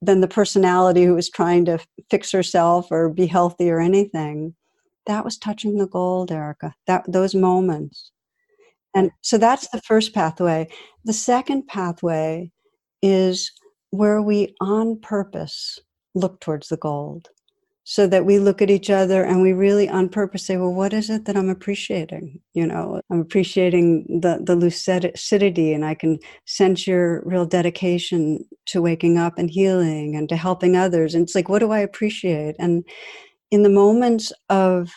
[0.00, 1.78] than the personality who was trying to
[2.10, 4.54] fix herself or be healthy or anything.
[5.06, 6.74] That was touching the gold, Erica.
[6.86, 8.10] That those moments.
[8.94, 10.68] And so that's the first pathway.
[11.04, 12.50] The second pathway
[13.02, 13.50] is
[13.90, 15.78] where we on purpose
[16.14, 17.28] look towards the gold
[17.84, 20.94] so that we look at each other and we really on purpose say well what
[20.94, 22.40] is it that i'm appreciating?
[22.54, 28.80] You know i'm appreciating the the lucidity and i can sense your real dedication to
[28.82, 31.14] waking up and healing and to helping others.
[31.14, 32.56] And it's like what do i appreciate?
[32.58, 32.84] And
[33.50, 34.90] in the moments of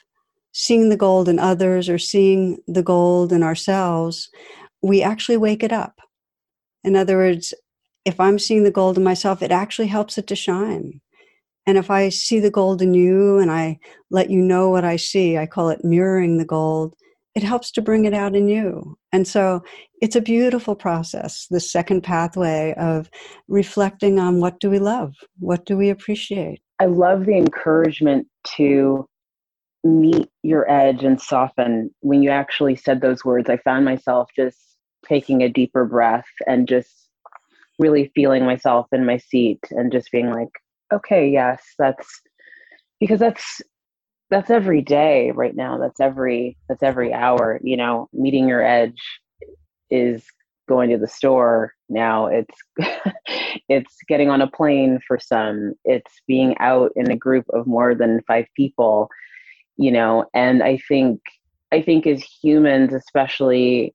[0.54, 4.30] seeing the gold in others or seeing the gold in ourselves
[4.82, 6.00] we actually wake it up.
[6.84, 7.54] In other words
[8.06, 11.02] if i'm seeing the gold in myself it actually helps it to shine
[11.68, 13.78] and if I see the gold in you and I
[14.10, 16.96] let you know what I see, I call it mirroring the gold,
[17.36, 18.98] it helps to bring it out in you.
[19.12, 19.62] And so
[20.02, 23.10] it's a beautiful process, the second pathway of
[23.50, 25.14] reflecting on what do we love?
[25.40, 26.62] What do we appreciate?
[26.80, 29.06] I love the encouragement to
[29.84, 31.94] meet your edge and soften.
[32.00, 34.58] When you actually said those words, I found myself just
[35.06, 37.10] taking a deeper breath and just
[37.78, 40.50] really feeling myself in my seat and just being like,
[40.92, 42.22] okay, yes, that's
[43.00, 43.62] because that's
[44.30, 45.78] that's every day right now.
[45.78, 47.60] That's every that's every hour.
[47.64, 49.02] You know, meeting your edge
[49.90, 50.26] is
[50.68, 52.28] going to the store now.
[52.28, 52.56] It's
[53.70, 55.74] it's getting on a plane for some.
[55.86, 59.10] It's being out in a group of more than five people.
[59.78, 61.22] You know, and I think
[61.72, 63.94] I think as humans, especially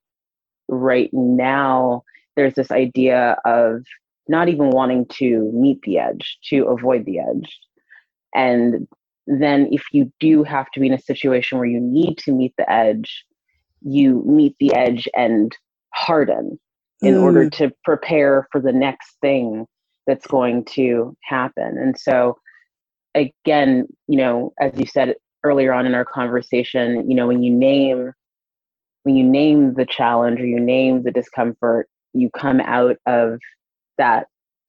[0.69, 2.03] right now,
[2.37, 3.83] there's this idea of
[4.33, 7.59] not even wanting to meet the edge, to avoid the edge.
[8.35, 8.89] And
[9.27, 12.55] then if you do have to be in a situation where you need to meet
[12.57, 13.25] the edge,
[13.83, 15.57] you meet the edge and
[15.95, 16.59] harden
[17.03, 17.23] in mm.
[17.23, 19.67] order to prepare for the next thing
[20.07, 21.77] that's going to happen.
[21.79, 22.37] And so
[23.15, 25.15] again, you know, as you said
[25.45, 28.13] earlier on in our conversation, you know, when you name
[29.05, 33.39] when you name the challenge or you name the discomfort, you come out of
[34.03, 34.27] that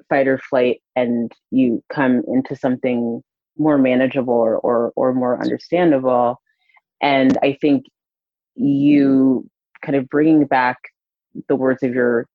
[0.09, 3.23] fight or flight and you come into something
[3.57, 6.39] more manageable or, or, or more understandable.
[7.01, 7.86] And I think
[8.55, 9.49] you
[9.84, 10.77] kind of bringing back
[11.47, 12.27] the words of your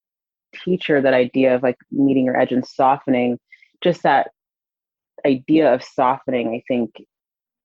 [0.65, 3.39] teacher, that idea of like meeting your edge and softening,
[3.81, 4.31] just that
[5.25, 6.97] idea of softening, I think,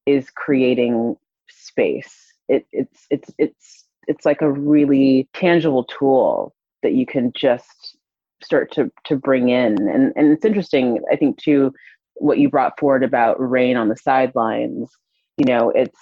[0.06, 1.16] is creating
[1.50, 2.34] space.
[2.50, 6.54] It, it's it's it's it's like a really tangible tool
[6.84, 7.93] that you can just
[8.44, 9.88] start to to bring in.
[9.90, 11.74] And and it's interesting i think too
[12.16, 14.92] what you brought forward about rain on the sidelines
[15.38, 16.00] you know it's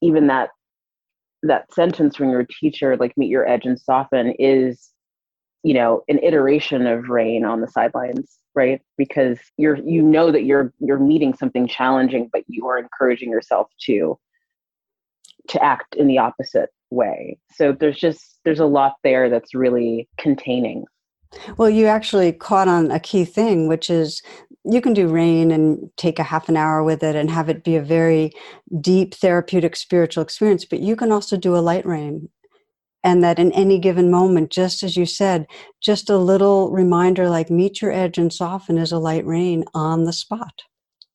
[0.00, 0.50] even that
[1.42, 4.90] that sentence from your teacher like meet your edge and soften is
[5.62, 8.80] you know an iteration of rain on the sidelines right?
[8.96, 13.68] Because you're you know that you're you're meeting something challenging but you are encouraging yourself
[13.82, 14.18] to
[15.48, 17.38] to act in the opposite way.
[17.52, 20.86] So there's just there's a lot there that's really containing
[21.56, 24.22] well, you actually caught on a key thing, which is
[24.64, 27.62] you can do rain and take a half an hour with it and have it
[27.62, 28.32] be a very
[28.80, 32.28] deep therapeutic spiritual experience, but you can also do a light rain.
[33.04, 35.46] And that in any given moment, just as you said,
[35.80, 40.04] just a little reminder like meet your edge and soften is a light rain on
[40.04, 40.62] the spot.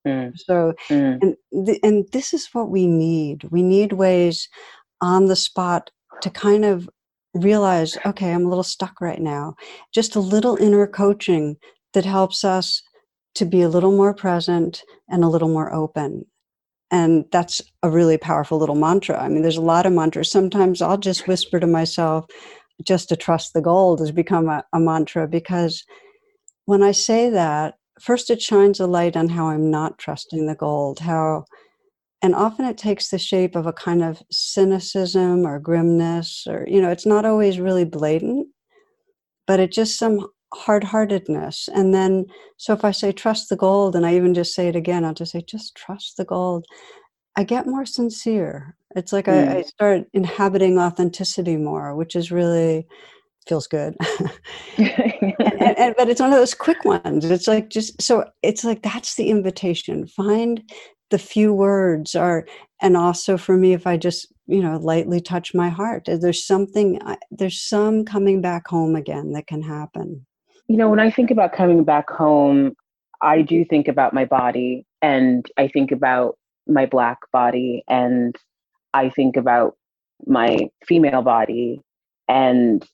[0.07, 0.31] Mm.
[0.39, 1.19] So, mm.
[1.21, 3.43] and th- and this is what we need.
[3.51, 4.47] We need ways
[5.01, 5.91] on the spot
[6.21, 6.89] to kind of
[7.33, 9.55] realize, okay, I'm a little stuck right now.
[9.93, 11.57] Just a little inner coaching
[11.93, 12.81] that helps us
[13.35, 16.25] to be a little more present and a little more open.
[16.91, 19.21] And that's a really powerful little mantra.
[19.21, 20.29] I mean, there's a lot of mantras.
[20.29, 22.25] Sometimes I'll just whisper to myself,
[22.85, 25.85] just to trust the gold has become a, a mantra because
[26.65, 30.55] when I say that, first it shines a light on how I'm not trusting the
[30.55, 31.45] gold, how
[32.21, 36.81] and often it takes the shape of a kind of cynicism or grimness or you
[36.81, 38.47] know it's not always really blatant
[39.47, 41.67] but it's just some hard-heartedness.
[41.73, 42.25] And then
[42.57, 45.13] so if i say trust the gold and i even just say it again i'll
[45.13, 46.65] just say just trust the gold
[47.35, 48.75] i get more sincere.
[48.95, 49.49] It's like mm.
[49.49, 52.85] I, I start inhabiting authenticity more which is really
[53.47, 53.95] feels good.
[55.61, 57.23] And, and, but it's one of those quick ones.
[57.23, 60.07] It's like just so it's like that's the invitation.
[60.07, 60.63] Find
[61.11, 62.45] the few words are
[62.81, 66.45] and also for me if i just you know lightly touch my heart eh, there's
[66.45, 66.99] something
[67.29, 70.25] there's some coming back home again that can happen.
[70.67, 72.73] You know when i think about coming back home
[73.21, 76.37] i do think about my body and i think about
[76.67, 78.35] my black body and
[78.93, 79.75] i think about
[80.25, 81.81] my female body
[82.27, 82.87] and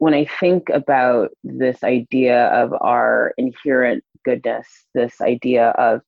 [0.00, 6.00] when I think about this idea of our inherent goodness, this idea of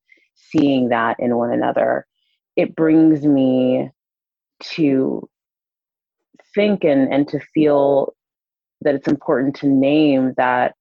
[0.51, 2.07] seeing that in one another,
[2.57, 3.91] it brings me
[4.61, 5.29] to
[6.55, 8.15] think and, and to feel
[8.83, 10.75] that it's important to name that,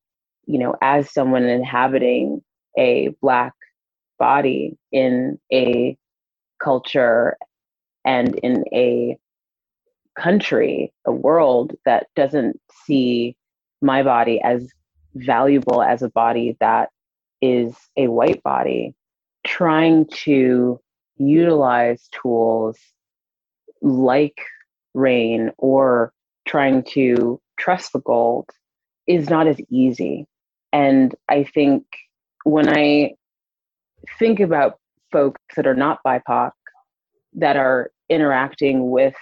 [0.46, 2.42] you know, as someone inhabiting
[2.78, 3.54] a Black
[4.20, 5.98] body in a
[6.62, 7.38] culture
[8.06, 9.18] and in a
[10.18, 13.36] country, a world that doesn't see
[13.82, 14.70] my body as
[15.16, 16.90] valuable as a body that
[17.42, 18.94] is a white body,
[19.46, 20.80] trying to
[21.18, 22.78] utilize tools
[23.82, 24.42] like
[24.94, 26.14] rain or
[26.48, 28.50] trying to trust the gold
[29.08, 30.26] is not as easy.
[30.74, 31.84] And I think
[32.44, 33.14] when I
[34.20, 34.80] think about
[35.12, 36.52] folks that are not BIPOC
[37.34, 39.16] that are interacting with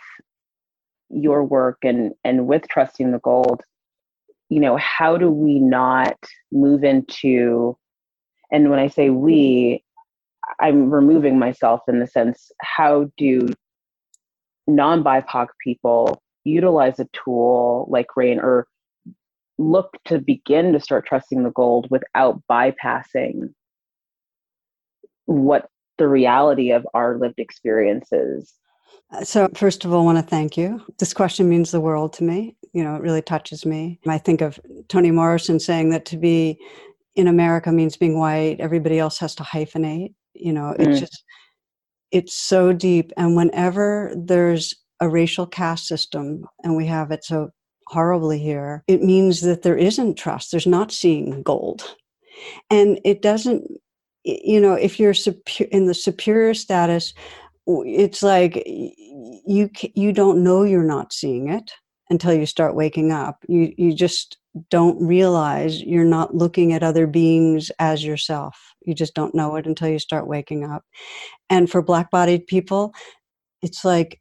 [1.10, 3.64] your work and and with trusting the gold
[4.50, 6.18] you know how do we not
[6.52, 7.76] move into
[8.52, 9.84] and when i say we
[10.60, 13.48] i'm removing myself in the sense how do
[14.68, 18.68] non-bipoc people utilize a tool like rain or
[19.58, 23.54] look to begin to start trusting the gold without bypassing
[25.26, 28.54] what the reality of our lived experiences
[29.12, 30.82] uh, so, first of all, I want to thank you.
[31.00, 32.56] This question means the world to me.
[32.74, 34.00] You know, it really touches me.
[34.08, 36.60] I think of Toni Morrison saying that to be
[37.16, 40.14] in America means being white, everybody else has to hyphenate.
[40.34, 40.88] You know, mm.
[40.88, 41.24] it's just,
[42.12, 43.12] it's so deep.
[43.18, 47.50] And whenever there's a racial caste system, and we have it so
[47.88, 50.52] horribly here, it means that there isn't trust.
[50.52, 51.96] There's not seeing gold.
[52.70, 53.66] And it doesn't,
[54.24, 55.14] you know, if you're
[55.72, 57.14] in the superior status,
[57.68, 61.72] it's like you you don't know you're not seeing it
[62.10, 64.39] until you start waking up you you just
[64.70, 69.68] don't realize you're not looking at other beings as yourself you just don't know it
[69.68, 70.84] until you start waking up
[71.50, 72.94] and for black bodied people
[73.62, 74.20] it's like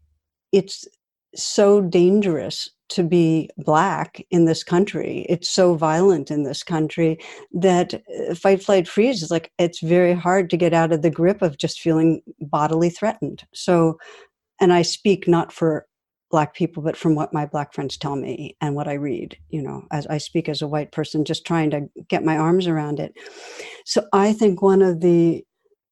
[0.52, 0.86] it's
[1.34, 5.26] so dangerous to be black in this country.
[5.28, 7.18] It's so violent in this country
[7.52, 11.10] that uh, fight, flight, freeze is like it's very hard to get out of the
[11.10, 13.44] grip of just feeling bodily threatened.
[13.52, 13.98] So,
[14.60, 15.86] and I speak not for
[16.30, 19.62] black people, but from what my black friends tell me and what I read, you
[19.62, 23.00] know, as I speak as a white person, just trying to get my arms around
[23.00, 23.14] it.
[23.84, 25.44] So I think one of the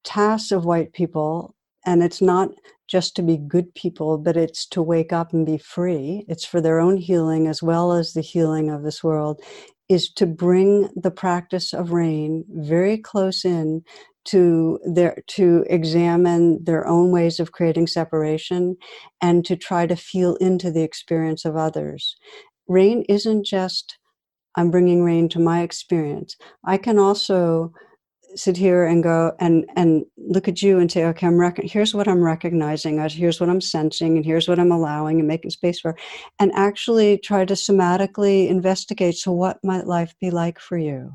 [0.05, 2.51] tasks of white people, and it's not
[2.89, 6.24] just to be good people, but it's to wake up and be free.
[6.28, 9.41] It's for their own healing as well as the healing of this world,
[9.89, 13.82] is to bring the practice of rain very close in
[14.27, 18.77] to their to examine their own ways of creating separation
[19.20, 22.16] and to try to feel into the experience of others.
[22.68, 23.99] Rain isn't just
[24.57, 26.37] I'm bringing rain to my experience.
[26.64, 27.72] I can also
[28.35, 31.95] sit here and go and and look at you and say okay i'm rec- here's
[31.95, 35.51] what i'm recognizing uh, here's what i'm sensing and here's what i'm allowing and making
[35.51, 35.97] space for
[36.39, 41.12] and actually try to somatically investigate so what might life be like for you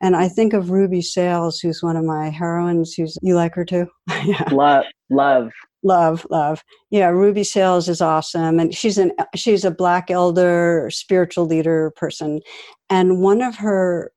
[0.00, 3.64] and i think of ruby sales who's one of my heroines who's you like her
[3.64, 3.86] too?
[4.24, 4.48] Yeah.
[4.50, 5.52] love love.
[5.82, 6.62] Love love.
[6.90, 12.40] Yeah ruby sales is awesome and she's an she's a black elder spiritual leader person.
[12.90, 14.12] And one of her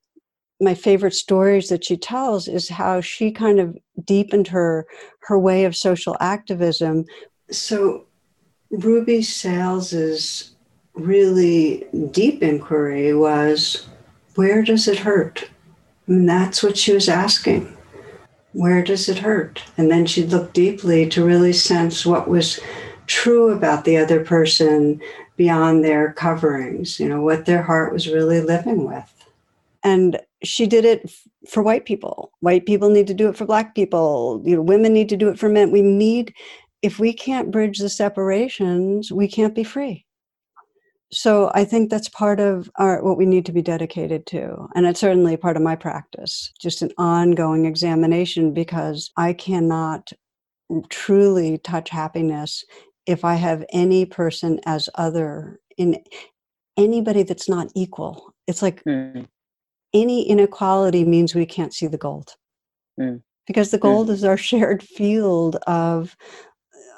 [0.60, 4.86] my favorite stories that she tells is how she kind of deepened her
[5.22, 7.06] her way of social activism.
[7.50, 8.06] So
[8.72, 10.56] Ruby Sales's
[10.94, 13.88] really deep inquiry was
[14.36, 15.50] where does it hurt?
[16.12, 17.74] And that's what she was asking.
[18.52, 19.64] Where does it hurt?
[19.78, 22.60] And then she'd look deeply to really sense what was
[23.08, 25.02] true about the other person
[25.38, 29.10] beyond their coverings, you know, what their heart was really living with.
[29.86, 31.10] And she did it
[31.48, 32.34] for white people.
[32.42, 34.42] White people need to do it for black people.
[34.44, 35.72] You know, women need to do it for men.
[35.72, 36.34] We need,
[36.82, 40.06] if we can't bridge the separations, we can't be free
[41.14, 44.68] so I think that's part of our what we need to be dedicated to.
[44.76, 50.14] And it's certainly part of my practice, just an ongoing examination because I cannot
[50.90, 52.64] truly touch happiness
[53.06, 56.02] if I have any person as other in
[56.78, 58.34] anybody that's not equal.
[58.48, 59.28] It's like mm.
[59.94, 62.36] any inequality means we can't see the gold.
[62.98, 63.22] Mm.
[63.48, 64.12] Because the gold mm.
[64.12, 66.16] is our shared field of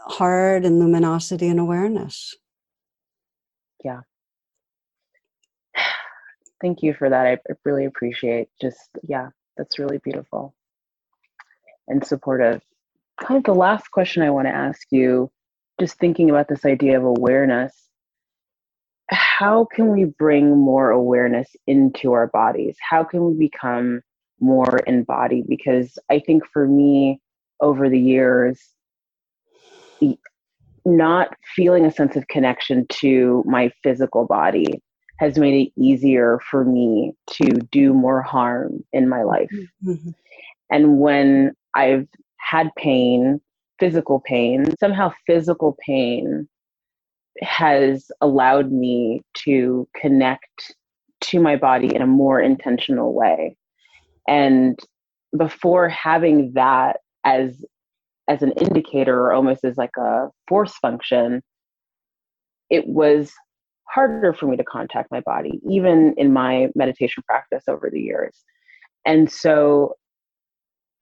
[0.05, 2.35] heart and luminosity and awareness
[3.83, 4.01] yeah.
[6.61, 10.53] Thank you for that I, really appreciate just yeah that's really beautiful.
[11.87, 12.61] And supportive.
[13.21, 15.29] Kind of the last question i want to ask you
[15.79, 17.83] just thinking about this idea of awareness
[19.09, 22.77] how can we bring more awareness into our bodies?
[22.79, 24.01] How can we become
[24.39, 25.47] more embodied?
[25.47, 27.19] Because i think for me
[27.61, 28.59] over the years
[30.85, 34.81] not feeling a sense of connection to my physical body
[35.19, 39.49] has made it easier for me to do more harm in my life.
[39.85, 40.09] Mm-hmm.
[40.69, 42.07] And when I've
[42.37, 43.39] had pain,
[43.79, 46.47] physical pain, somehow physical pain
[47.41, 50.75] has allowed me to connect
[51.21, 53.55] to my body in a more intentional way.
[54.27, 54.77] And
[55.37, 57.63] before having that as
[58.27, 61.41] as an indicator or almost as like a force function,
[62.69, 63.33] it was
[63.89, 68.43] harder for me to contact my body, even in my meditation practice over the years.
[69.05, 69.95] And so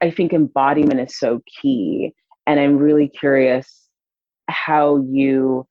[0.01, 2.13] I think embodiment is so key.
[2.47, 3.87] And I'm really curious
[4.49, 5.65] how you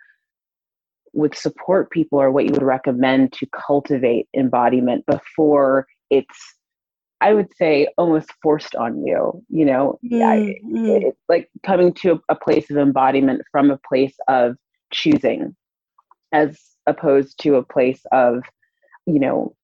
[1.12, 6.54] would support people or what you would recommend to cultivate embodiment before it's
[7.20, 11.02] I would say almost forced on you, you know, mm, I, mm.
[11.02, 14.56] It, like coming to a, a place of embodiment from a place of
[14.92, 15.54] choosing
[16.32, 18.42] as opposed to a place of,
[19.06, 19.54] you know,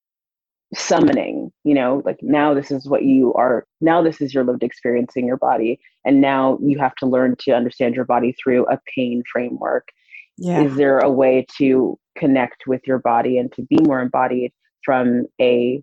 [0.74, 4.62] summoning, you know, like now this is what you are, now this is your lived
[4.62, 5.78] experience in your body.
[6.04, 9.88] And now you have to learn to understand your body through a pain framework.
[10.36, 10.62] Yeah.
[10.62, 14.52] Is there a way to connect with your body and to be more embodied
[14.84, 15.82] from a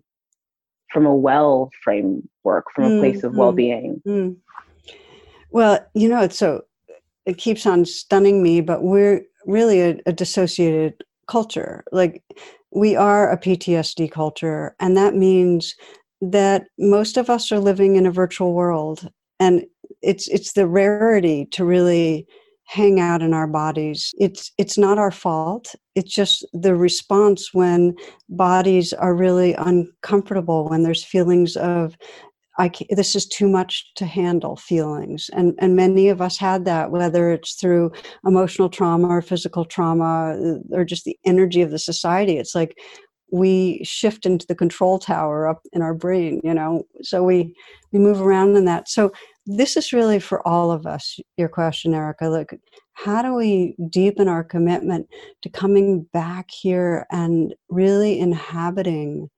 [0.94, 3.40] from a well framework, from a place of mm-hmm.
[3.40, 4.02] well-being.
[4.06, 4.36] Mm.
[5.50, 6.62] Well, you know, it's so
[7.26, 11.84] it keeps on stunning me, but we're really a, a dissociated culture.
[11.92, 12.22] Like
[12.70, 15.74] we are a PTSD culture, and that means
[16.20, 19.64] that most of us are living in a virtual world, and
[20.00, 22.26] it's it's the rarity to really
[22.66, 24.14] hang out in our bodies.
[24.18, 25.74] It's it's not our fault.
[25.94, 27.94] It's just the response when
[28.28, 31.96] bodies are really uncomfortable when there's feelings of
[32.58, 35.28] I this is too much to handle feelings.
[35.32, 37.92] And and many of us had that whether it's through
[38.24, 42.38] emotional trauma or physical trauma uh, or just the energy of the society.
[42.38, 42.78] It's like
[43.32, 46.84] we shift into the control tower up in our brain you know?
[47.02, 47.54] So we
[47.92, 48.88] we move around in that.
[48.88, 49.10] So
[49.46, 52.28] this is really for all of us your question erica.
[52.28, 52.60] Like
[52.94, 55.08] how do we deepen our commitment
[55.42, 59.30] to coming back here and really inhabiting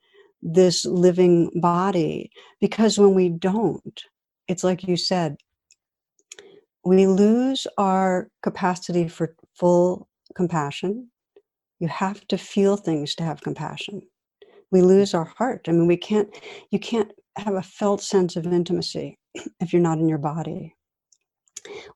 [0.42, 2.30] this living body?
[2.60, 4.02] Because when we don't
[4.48, 5.36] it's like you said
[6.84, 11.08] we lose our capacity for full compassion.
[11.80, 14.02] You have to feel things to have compassion.
[14.70, 15.66] We lose our heart.
[15.68, 16.28] I mean we can't
[16.70, 19.18] you can't have a felt sense of intimacy
[19.60, 20.75] if you're not in your body.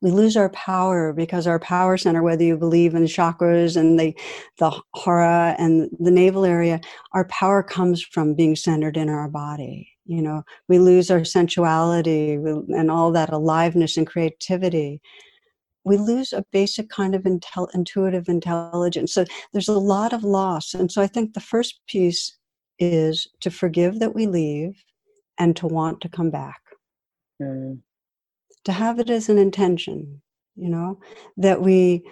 [0.01, 4.17] We lose our power because our power center, whether you believe in chakras and the,
[4.59, 4.71] the
[5.05, 6.81] hara and the navel area,
[7.13, 9.89] our power comes from being centered in our body.
[10.07, 15.01] You know, we lose our sensuality and all that aliveness and creativity
[15.85, 19.15] we lose a basic kind of intel- intuitive intelligence.
[19.15, 20.75] So there's a lot of loss.
[20.75, 22.37] And so I think the first piece
[22.79, 24.85] is to forgive that we leave
[25.39, 26.61] and to want to come back.
[27.41, 27.81] Mm.
[28.65, 30.21] To have it as an intention,
[30.55, 31.01] you know,
[31.37, 32.05] that we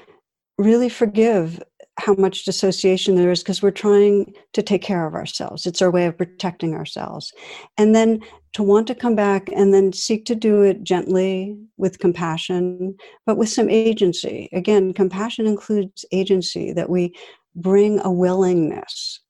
[0.57, 1.62] really forgive
[1.99, 5.66] how much dissociation there is because we're trying to take care of ourselves.
[5.66, 7.32] It's our way of protecting ourselves.
[7.76, 8.20] And then
[8.53, 12.96] to want to come back and then seek to do it gently with compassion,
[13.26, 14.49] but with some agency.
[14.53, 17.14] Again, compassion includes agency, that we
[17.57, 19.20] bring a willingness.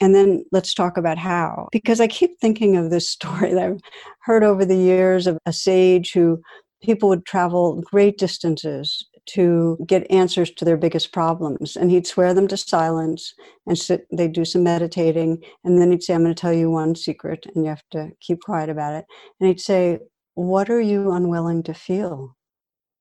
[0.00, 1.68] And then let's talk about how.
[1.70, 3.80] Because I keep thinking of this story that I've
[4.22, 6.40] heard over the years of a sage who
[6.82, 11.76] people would travel great distances to get answers to their biggest problems.
[11.76, 13.34] And he'd swear them to silence
[13.66, 15.42] and sit, they'd do some meditating.
[15.64, 18.10] And then he'd say, I'm going to tell you one secret and you have to
[18.20, 19.04] keep quiet about it.
[19.38, 20.00] And he'd say,
[20.34, 22.36] What are you unwilling to feel?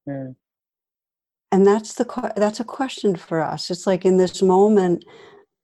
[0.08, 0.36] Mm.
[1.52, 3.70] And that's the that's a question for us.
[3.70, 5.04] It's like in this moment,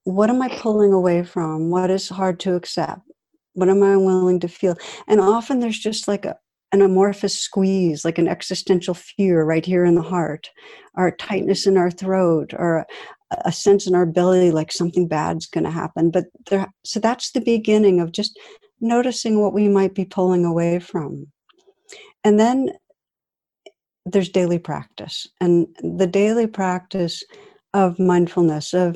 [0.07, 1.69] what am I pulling away from?
[1.69, 3.01] What is hard to accept?
[3.55, 4.77] What am I unwilling to feel?
[5.05, 6.37] And often there's just like a,
[6.71, 10.49] an amorphous squeeze, like an existential fear right here in the heart,
[10.95, 12.85] or a tightness in our throat, or a,
[13.43, 16.09] a sense in our belly like something bad's going to happen.
[16.09, 18.39] But there, so that's the beginning of just
[18.79, 21.27] noticing what we might be pulling away from.
[22.23, 22.69] And then
[24.05, 27.23] there's daily practice, and the daily practice
[27.73, 28.95] of mindfulness, of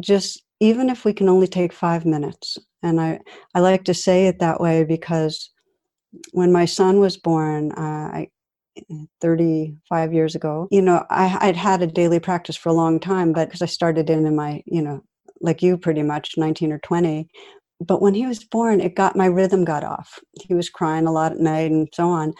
[0.00, 2.56] just even if we can only take five minutes.
[2.82, 3.20] And I,
[3.54, 5.50] I like to say it that way because
[6.32, 8.28] when my son was born, uh, I,
[9.20, 13.32] 35 years ago, you know, I, I'd had a daily practice for a long time,
[13.32, 15.02] but because I started in in my, you know,
[15.40, 17.28] like you pretty much 19 or 20.
[17.80, 20.20] But when he was born, it got my rhythm got off.
[20.46, 22.32] He was crying a lot at night and so on.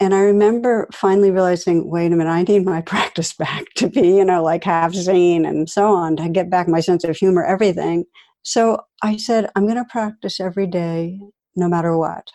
[0.00, 4.16] And I remember finally realizing, wait a minute, I need my practice back to be,
[4.16, 7.44] you know, like half sane and so on, to get back my sense of humor,
[7.44, 8.04] everything.
[8.42, 11.20] So I said, I'm going to practice every day,
[11.54, 12.26] no matter what.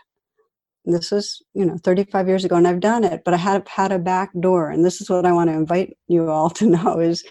[0.87, 3.91] This was you know 35 years ago and i've done it but i had had
[3.91, 6.99] a back door and this is what i want to invite you all to know
[6.99, 7.23] is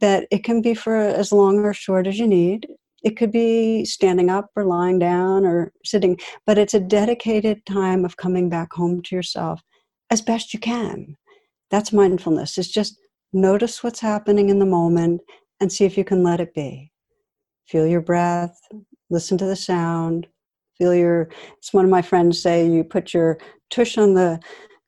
[0.00, 2.68] that it can be for as long or short as you need.
[3.02, 8.04] It could be standing up or lying down or sitting but it's a dedicated time
[8.04, 9.62] of coming back home to yourself
[10.10, 11.16] as best you can.
[11.70, 12.58] That's mindfulness.
[12.58, 12.98] It's just
[13.32, 15.20] notice what's happening in the moment
[15.60, 16.92] and see if you can let it be.
[17.66, 18.58] Feel your breath
[19.10, 20.26] listen to the sound
[20.76, 23.38] feel your it's one of my friends say you put your
[23.70, 24.38] tush on the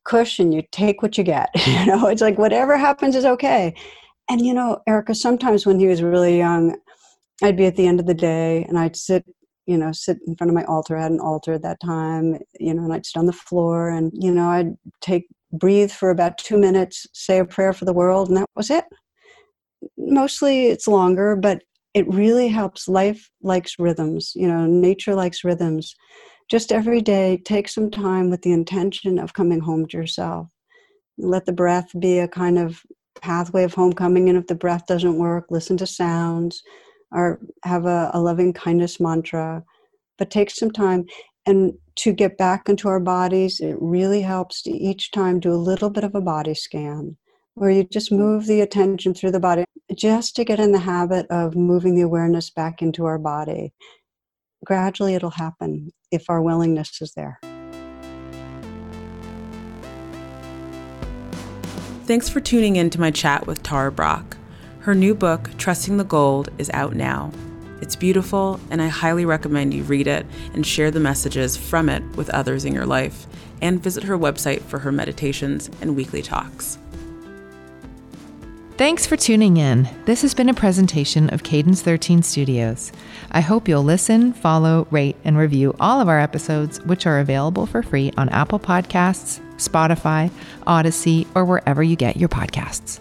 [0.04, 3.74] cushion you take what you get you know it's like whatever happens is okay.
[4.28, 6.76] And you know erica sometimes when he was really young
[7.42, 9.24] i'd be at the end of the day and i'd sit
[9.66, 12.38] you know sit in front of my altar i had an altar at that time
[12.58, 16.10] you know and i'd sit on the floor and you know i'd take breathe for
[16.10, 18.84] about two minutes say a prayer for the world and that was it.
[19.96, 22.86] Mostly it's longer but it really helps.
[22.86, 25.94] Life likes rhythms you know nature likes rhythms.
[26.48, 30.48] Just every day take some time with the intention of coming home to yourself.
[31.18, 32.82] Let the breath be a kind of
[33.20, 36.62] pathway of homecoming and if the breath doesn't work listen to sounds
[37.12, 39.62] or have a, a loving kindness mantra
[40.18, 41.04] but take some time
[41.46, 45.54] and to get back into our bodies it really helps to each time do a
[45.54, 47.16] little bit of a body scan
[47.54, 51.26] where you just move the attention through the body just to get in the habit
[51.30, 53.72] of moving the awareness back into our body.
[54.64, 57.40] Gradually, it'll happen if our willingness is there.
[62.04, 64.36] Thanks for tuning in to my chat with Tara Brach.
[64.80, 67.32] Her new book, Trusting the Gold, is out now.
[67.82, 70.24] It's beautiful, and I highly recommend you read it
[70.54, 73.26] and share the messages from it with others in your life,
[73.60, 76.78] and visit her website for her meditations and weekly talks.
[78.78, 79.86] Thanks for tuning in.
[80.06, 82.90] This has been a presentation of Cadence 13 Studios.
[83.30, 87.66] I hope you'll listen, follow, rate, and review all of our episodes, which are available
[87.66, 90.30] for free on Apple Podcasts, Spotify,
[90.66, 92.98] Audacy, or wherever you get your podcasts.